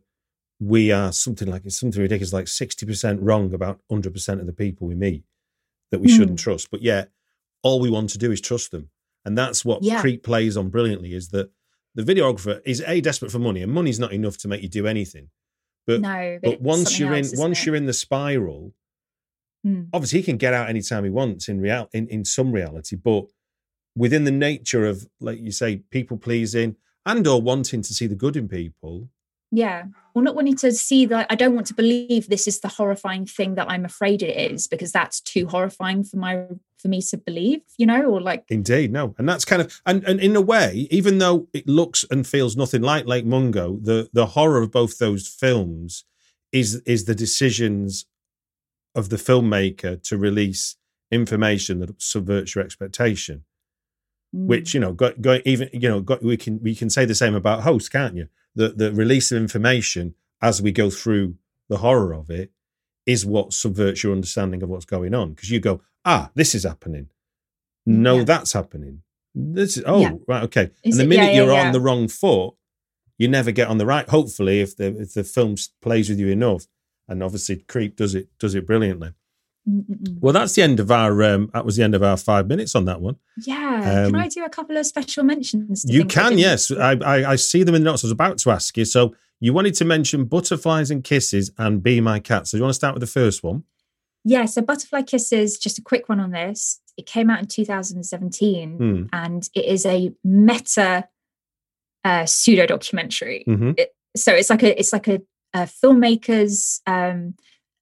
[0.59, 4.45] we are something like it's something ridiculous, like sixty percent wrong about hundred percent of
[4.45, 5.23] the people we meet
[5.91, 6.43] that we shouldn't Mm.
[6.43, 6.69] trust.
[6.69, 7.09] But yet,
[7.63, 8.89] all we want to do is trust them,
[9.25, 10.01] and that's what Yeah.
[10.01, 11.13] Creep plays on brilliantly.
[11.13, 11.49] Is that
[11.95, 14.85] the videographer is a desperate for money, and money's not enough to make you do
[14.85, 15.29] anything.
[15.87, 17.65] But No, but but once you're else, in once it?
[17.65, 18.73] you're in the spiral,
[19.65, 19.89] Mm.
[19.93, 23.25] obviously he can get out anytime he wants in real in, in some reality but
[23.95, 28.15] within the nature of like you say people pleasing and or wanting to see the
[28.15, 29.09] good in people.
[29.51, 29.85] Yeah.
[30.13, 33.25] Well, not wanting to see that i don't want to believe this is the horrifying
[33.25, 36.45] thing that i'm afraid it is because that's too horrifying for my
[36.77, 39.15] for me to believe you know or like indeed no.
[39.17, 42.57] And that's kind of and, and in a way even though it looks and feels
[42.57, 46.03] nothing like lake mungo the the horror of both those films
[46.51, 48.05] is is the decisions
[48.95, 50.75] of the filmmaker to release
[51.11, 53.43] information that subverts your expectation
[54.35, 57.05] mm, which you know go, go even you know go, we can we can say
[57.05, 58.27] the same about host can't you?
[58.55, 61.35] The the release of information as we go through
[61.69, 62.51] the horror of it
[63.05, 66.63] is what subverts your understanding of what's going on because you go ah this is
[66.63, 67.09] happening.
[67.85, 68.23] No Yeah.
[68.25, 69.01] that's happening.
[69.35, 70.13] This is oh Yeah.
[70.27, 70.71] right okay.
[70.83, 72.53] Is and the minute yeah, yeah, you're on the wrong foot
[73.17, 76.27] you never get on the right hopefully if the if the film plays with you
[76.29, 76.65] enough
[77.09, 79.09] and obviously creep does it does it brilliantly
[79.67, 80.19] mm, mm, mm.
[80.21, 82.75] well that's the end of our um that was the end of our five minutes
[82.75, 86.17] on that one yeah Um, can i do a couple of special mentions You things
[86.17, 86.71] I can, yes.
[86.71, 88.03] I, I I see them in the notes.
[88.03, 88.85] I was about to ask you.
[88.85, 92.45] So you wanted to mention butterflies and kisses and be my cat.
[92.47, 93.63] So you want to start with the first one?
[94.25, 96.81] Yeah, so Butterfly Kisses, just a quick one on this.
[96.97, 99.03] It came out in 2017 Hmm.
[99.13, 101.07] and it is a meta
[102.03, 103.45] uh, pseudo documentary.
[103.47, 103.79] Mhm.
[103.79, 105.21] It, so it's like a it's like a,
[105.53, 107.35] a filmmaker's um,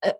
[0.03, 0.11] uh,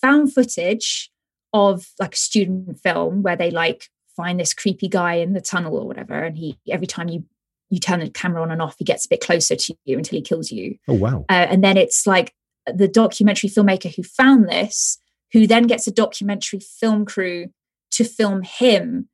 [0.00, 1.10] found footage
[1.52, 5.76] of like a student film where they like find this creepy guy in the tunnel
[5.76, 7.24] or whatever, and he every time you
[7.70, 10.16] you turn the camera on and off, he gets a bit closer to you until
[10.16, 10.76] he kills you.
[10.88, 11.24] Oh wow!
[11.28, 12.32] Uh, and then it's like
[12.72, 14.98] the documentary filmmaker who found this,
[15.32, 17.46] who then gets a documentary film crew
[17.92, 19.08] to film him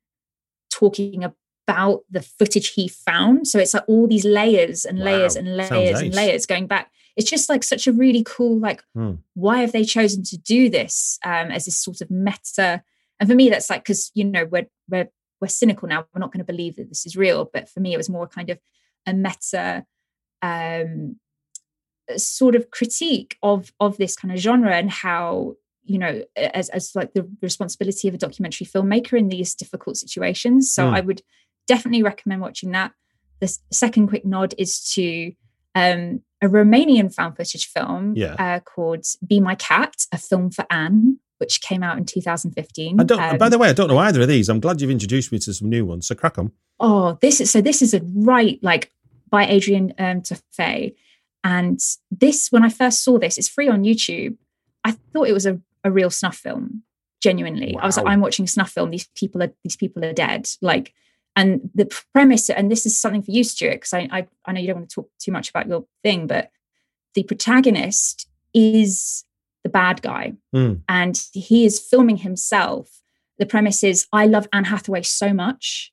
[0.71, 1.23] talking
[1.67, 3.47] about the footage he found.
[3.47, 5.39] So it's like all these layers and layers Wow.
[5.41, 6.15] and Sounds layers and ace.
[6.15, 6.91] layers going back.
[7.15, 9.13] It's just like such a really cool, like, Hmm.
[9.35, 12.83] why have they chosen to do this um, as this sort of meta?
[13.19, 15.09] And for me, that's like because you know we're we're
[15.39, 16.05] we're cynical now.
[16.13, 17.49] We're not going to believe that this is real.
[17.53, 18.59] But for me, it was more kind of
[19.05, 19.85] a meta
[20.41, 21.17] um,
[22.17, 25.55] sort of critique of of this kind of genre and how
[25.85, 30.71] you know as as like the responsibility of a documentary filmmaker in these difficult situations.
[30.71, 30.93] So Mm.
[30.95, 31.21] I would
[31.67, 32.91] definitely recommend watching that.
[33.39, 35.31] The second quick nod is to
[35.75, 38.35] um, a Romanian found footage film Yeah.
[38.37, 42.99] uh, called "Be My Cat," a film for Anne, which came out in 2015.
[42.99, 43.19] I don't.
[43.21, 44.49] Um, by the way, I don't know either of these.
[44.49, 46.07] I'm glad you've introduced me to some new ones.
[46.07, 46.51] So crack on.
[46.79, 48.91] oh this is so this is a right like
[49.29, 50.95] by adrian um Tofei.
[51.43, 51.79] and
[52.11, 54.35] this when i first saw this it's free on youtube
[54.83, 56.83] i thought it was a, a real snuff film
[57.21, 60.13] genuinely i was like i'm watching a snuff film these people are these people are
[60.13, 60.93] dead like
[61.35, 64.59] and the premise and this is something for you stuart because I, I i know
[64.61, 66.51] you don't want to talk too much about your thing but
[67.15, 69.23] the protagonist is
[69.63, 70.81] the bad guy Mm.
[70.87, 73.01] and he is filming himself.
[73.39, 75.91] The premise is I love Anne Hathaway so much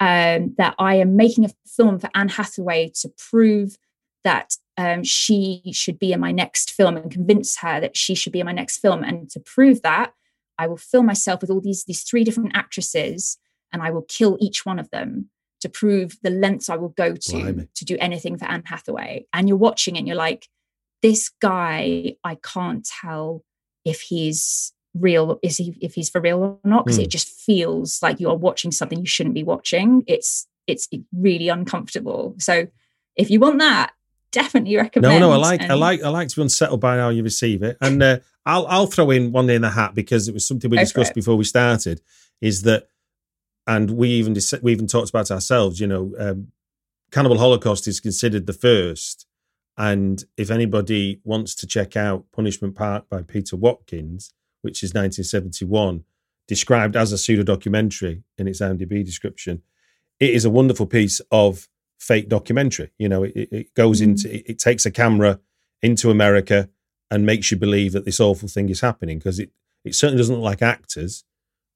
[0.00, 3.78] um, that I am making a film for Anne Hathaway to prove
[4.24, 8.32] that um, she should be in my next film and convince her that she should
[8.32, 9.02] be in my next film.
[9.02, 10.12] And to prove that,
[10.58, 13.38] I will film myself with all these these three different actresses,
[13.74, 15.28] and I will kill each one of them
[15.60, 17.68] to prove the lengths I will go to Blimey.
[17.74, 19.26] to do anything for Anne Hathaway.
[19.32, 20.48] And you're watching it, and you're like,
[21.02, 23.44] this guy, I can't tell
[23.84, 27.02] if he's real, is he if he's for real or not, because Hmm.
[27.04, 30.04] it just feels like you are watching something you shouldn't be watching.
[30.06, 32.36] It's it's really uncomfortable.
[32.38, 32.68] So
[33.16, 33.92] if you want that,
[34.32, 35.12] definitely recommend.
[35.12, 37.62] No, no, I like, I like, I like to be unsettled by how you receive
[37.62, 40.46] it, and uh, I'll, I'll throw in one day in the hat because it was
[40.46, 42.00] something we Go discussed before we started.
[42.40, 42.88] Is that,
[43.66, 45.80] and we even we even talked about ourselves.
[45.80, 46.48] You know, um,
[47.10, 49.26] Cannibal Holocaust is considered the first,
[49.76, 56.04] and if anybody wants to check out Punishment Park by Peter Watkins, which is 1971,
[56.46, 59.62] described as a pseudo documentary in its IMDb description,
[60.20, 62.90] it is a wonderful piece of fake documentary.
[62.98, 65.40] You know, it, it- goes into it, it takes a camera
[65.82, 66.68] into America
[67.10, 69.50] and makes you believe that this awful thing is happening because it
[69.84, 71.24] it certainly doesn't look like actors,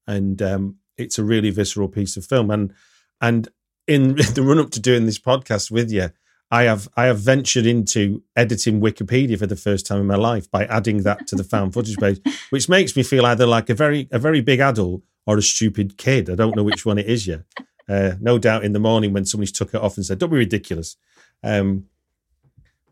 [0.07, 2.51] and um, it's a really visceral piece of film.
[2.51, 2.75] And
[3.21, 3.49] and
[3.87, 6.11] in the run up to doing this podcast with you,
[6.51, 10.51] I have I have ventured into editing Wikipedia for the first time in my life
[10.51, 12.21] by adding that to the found footage page,
[12.51, 15.99] which makes me feel either like a very a very big adult or a stupid
[15.99, 16.31] kid.
[16.31, 17.43] I don't know which one it is yet.
[17.89, 20.37] Uh, no doubt in the morning when somebody's took it off and said, "Don't be
[20.37, 20.97] ridiculous."
[21.43, 21.87] Um,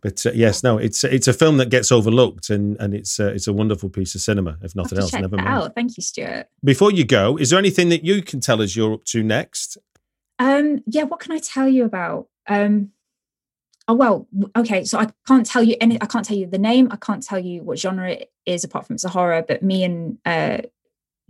[0.03, 3.33] but uh, yes, no, it's it's a film that gets overlooked, and and it's uh,
[3.35, 5.13] it's a wonderful piece of cinema, if nothing else.
[5.13, 5.49] Never mind.
[5.49, 5.75] out.
[5.75, 6.47] Thank you, Stuart.
[6.65, 9.79] Before you go, is there anything that you can tell us you're up to next?
[10.39, 12.29] Um, yeah, what can I tell you about?
[12.49, 12.91] Um,
[13.89, 14.85] oh well, okay.
[14.85, 16.01] So I can't tell you any.
[16.01, 16.89] I can't tell you the name.
[16.91, 19.45] I can't tell you what genre it is, apart from it's a horror.
[19.47, 20.59] But me and uh,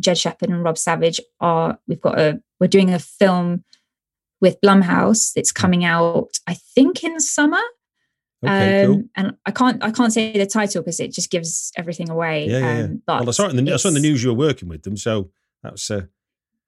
[0.00, 1.78] Jed Shepherd and Rob Savage are.
[1.86, 2.42] We've got a.
[2.60, 3.64] We're doing a film
[4.40, 5.32] with Blumhouse.
[5.36, 5.60] It's Hmm.
[5.62, 7.60] coming out, I think, in summer.
[8.44, 9.02] Okay, um, cool.
[9.16, 9.82] And I can't.
[9.82, 12.46] I can't say the title because it just gives everything away.
[12.46, 12.78] Yeah, yeah.
[12.78, 12.84] yeah.
[12.84, 14.36] Um, but well, I saw it in the I saw in the news you were
[14.36, 15.30] working with them, so
[15.62, 16.02] that's uh,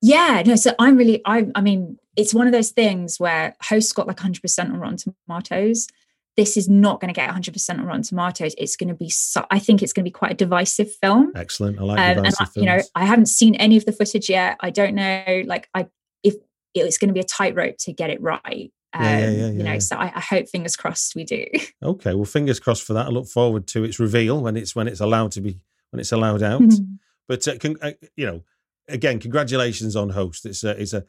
[0.01, 3.93] yeah, no, so I'm really I I mean, it's one of those things where hosts
[3.93, 5.89] got like 100% on Rotten Tomatoes.
[6.37, 8.55] This is not going to get 100% on Rotten Tomatoes.
[8.59, 11.33] It's going to be so, I think it's going to be quite a divisive film.
[11.35, 11.81] excellent.
[11.81, 12.57] I like Um, and divisive I, films.
[12.57, 14.57] you know, I haven't seen any of the footage yet.
[14.61, 15.89] I don't know like I
[16.23, 16.37] if
[16.75, 18.73] it's going to be a tightrope to get it right.
[18.95, 21.45] Um, Yeah, yeah, yeah, you know, so I, I hope fingers crossed we do.
[21.83, 23.07] Okay, well, fingers crossed for that.
[23.07, 25.59] I look forward to its reveal when it's when it's allowed to be
[25.91, 26.61] when it's allowed out.
[26.63, 26.99] Mhm.
[27.29, 28.43] But uh, con- uh, you know,
[28.89, 30.47] again, congratulations on host.
[30.47, 31.05] It's a it's a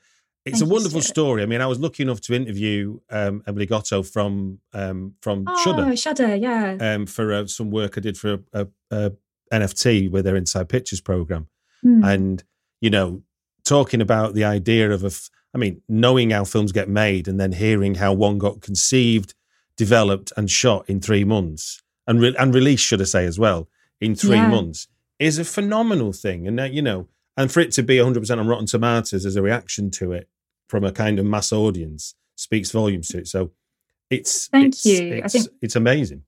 [0.46, 1.44] it's Thank a wonderful story.
[1.44, 5.64] I mean, I was lucky enough to interview um, Emily Gotto from um, from oh,
[5.64, 6.78] Shudder Shudder, yeah.
[6.80, 9.12] um, for uh, some work I did for a, a, a
[9.54, 11.48] NFT with their Inside Pictures program,
[11.82, 12.04] Hmm.
[12.04, 12.44] and
[12.82, 13.24] you know,
[13.66, 17.40] talking about the idea of a, f- I mean, knowing how films get made and
[17.40, 19.34] then hearing how one got conceived,
[19.78, 23.68] developed, and shot in three months, and re- and released, should I say, as well,
[24.00, 24.48] in three Yeah.
[24.50, 24.88] months,
[25.18, 26.48] is a phenomenal thing.
[26.48, 29.36] And uh, you know, and for it to be 100 percent on Rotten Tomatoes as
[29.36, 30.28] a reaction to it
[30.68, 33.28] from a kind of mass audience speaks volumes to it.
[33.28, 33.52] So.
[34.12, 35.22] It's Thank it's- you.
[35.24, 36.24] I think- it's amazing.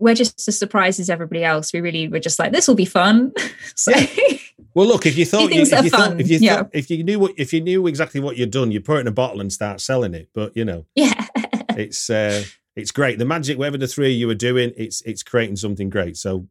[0.00, 1.72] We're just as surprised as everybody else.
[1.72, 3.32] We really were just like, this will be fun.
[3.76, 3.92] so
[4.74, 6.56] Well, look, if you thought you, if you thought if you yeah.
[6.56, 9.00] thought, if you knew what if you knew exactly what you'd done, you'd put it
[9.00, 10.28] in a bottle and start selling it.
[10.34, 11.26] But you know, yeah.
[11.76, 12.44] it's uh,
[12.76, 13.18] it's great.
[13.18, 16.16] The magic, whatever the three of you are doing, it's it's creating something great.
[16.16, 16.46] So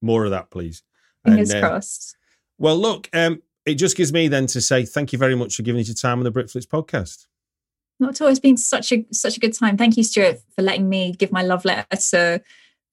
[0.00, 0.82] more of that, please.
[1.24, 2.16] Fingers And, uh, crossed.
[2.58, 5.62] Well, look, um, it just gives me then to say thank you very much for
[5.62, 7.26] giving us your time on the Britflicks podcast.
[8.00, 8.28] Not at all.
[8.28, 9.76] It's been such a such a good time.
[9.76, 12.42] Thank you, Stuart, for letting me give my love letter to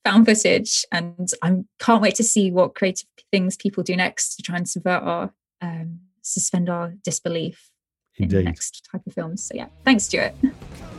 [0.03, 4.43] found footage, and I can't wait to see what creative things people do next to
[4.43, 7.69] try and subvert our um, suspend our disbelief
[8.17, 9.43] in the next type of films.
[9.43, 10.33] So yeah, thanks, Stuart.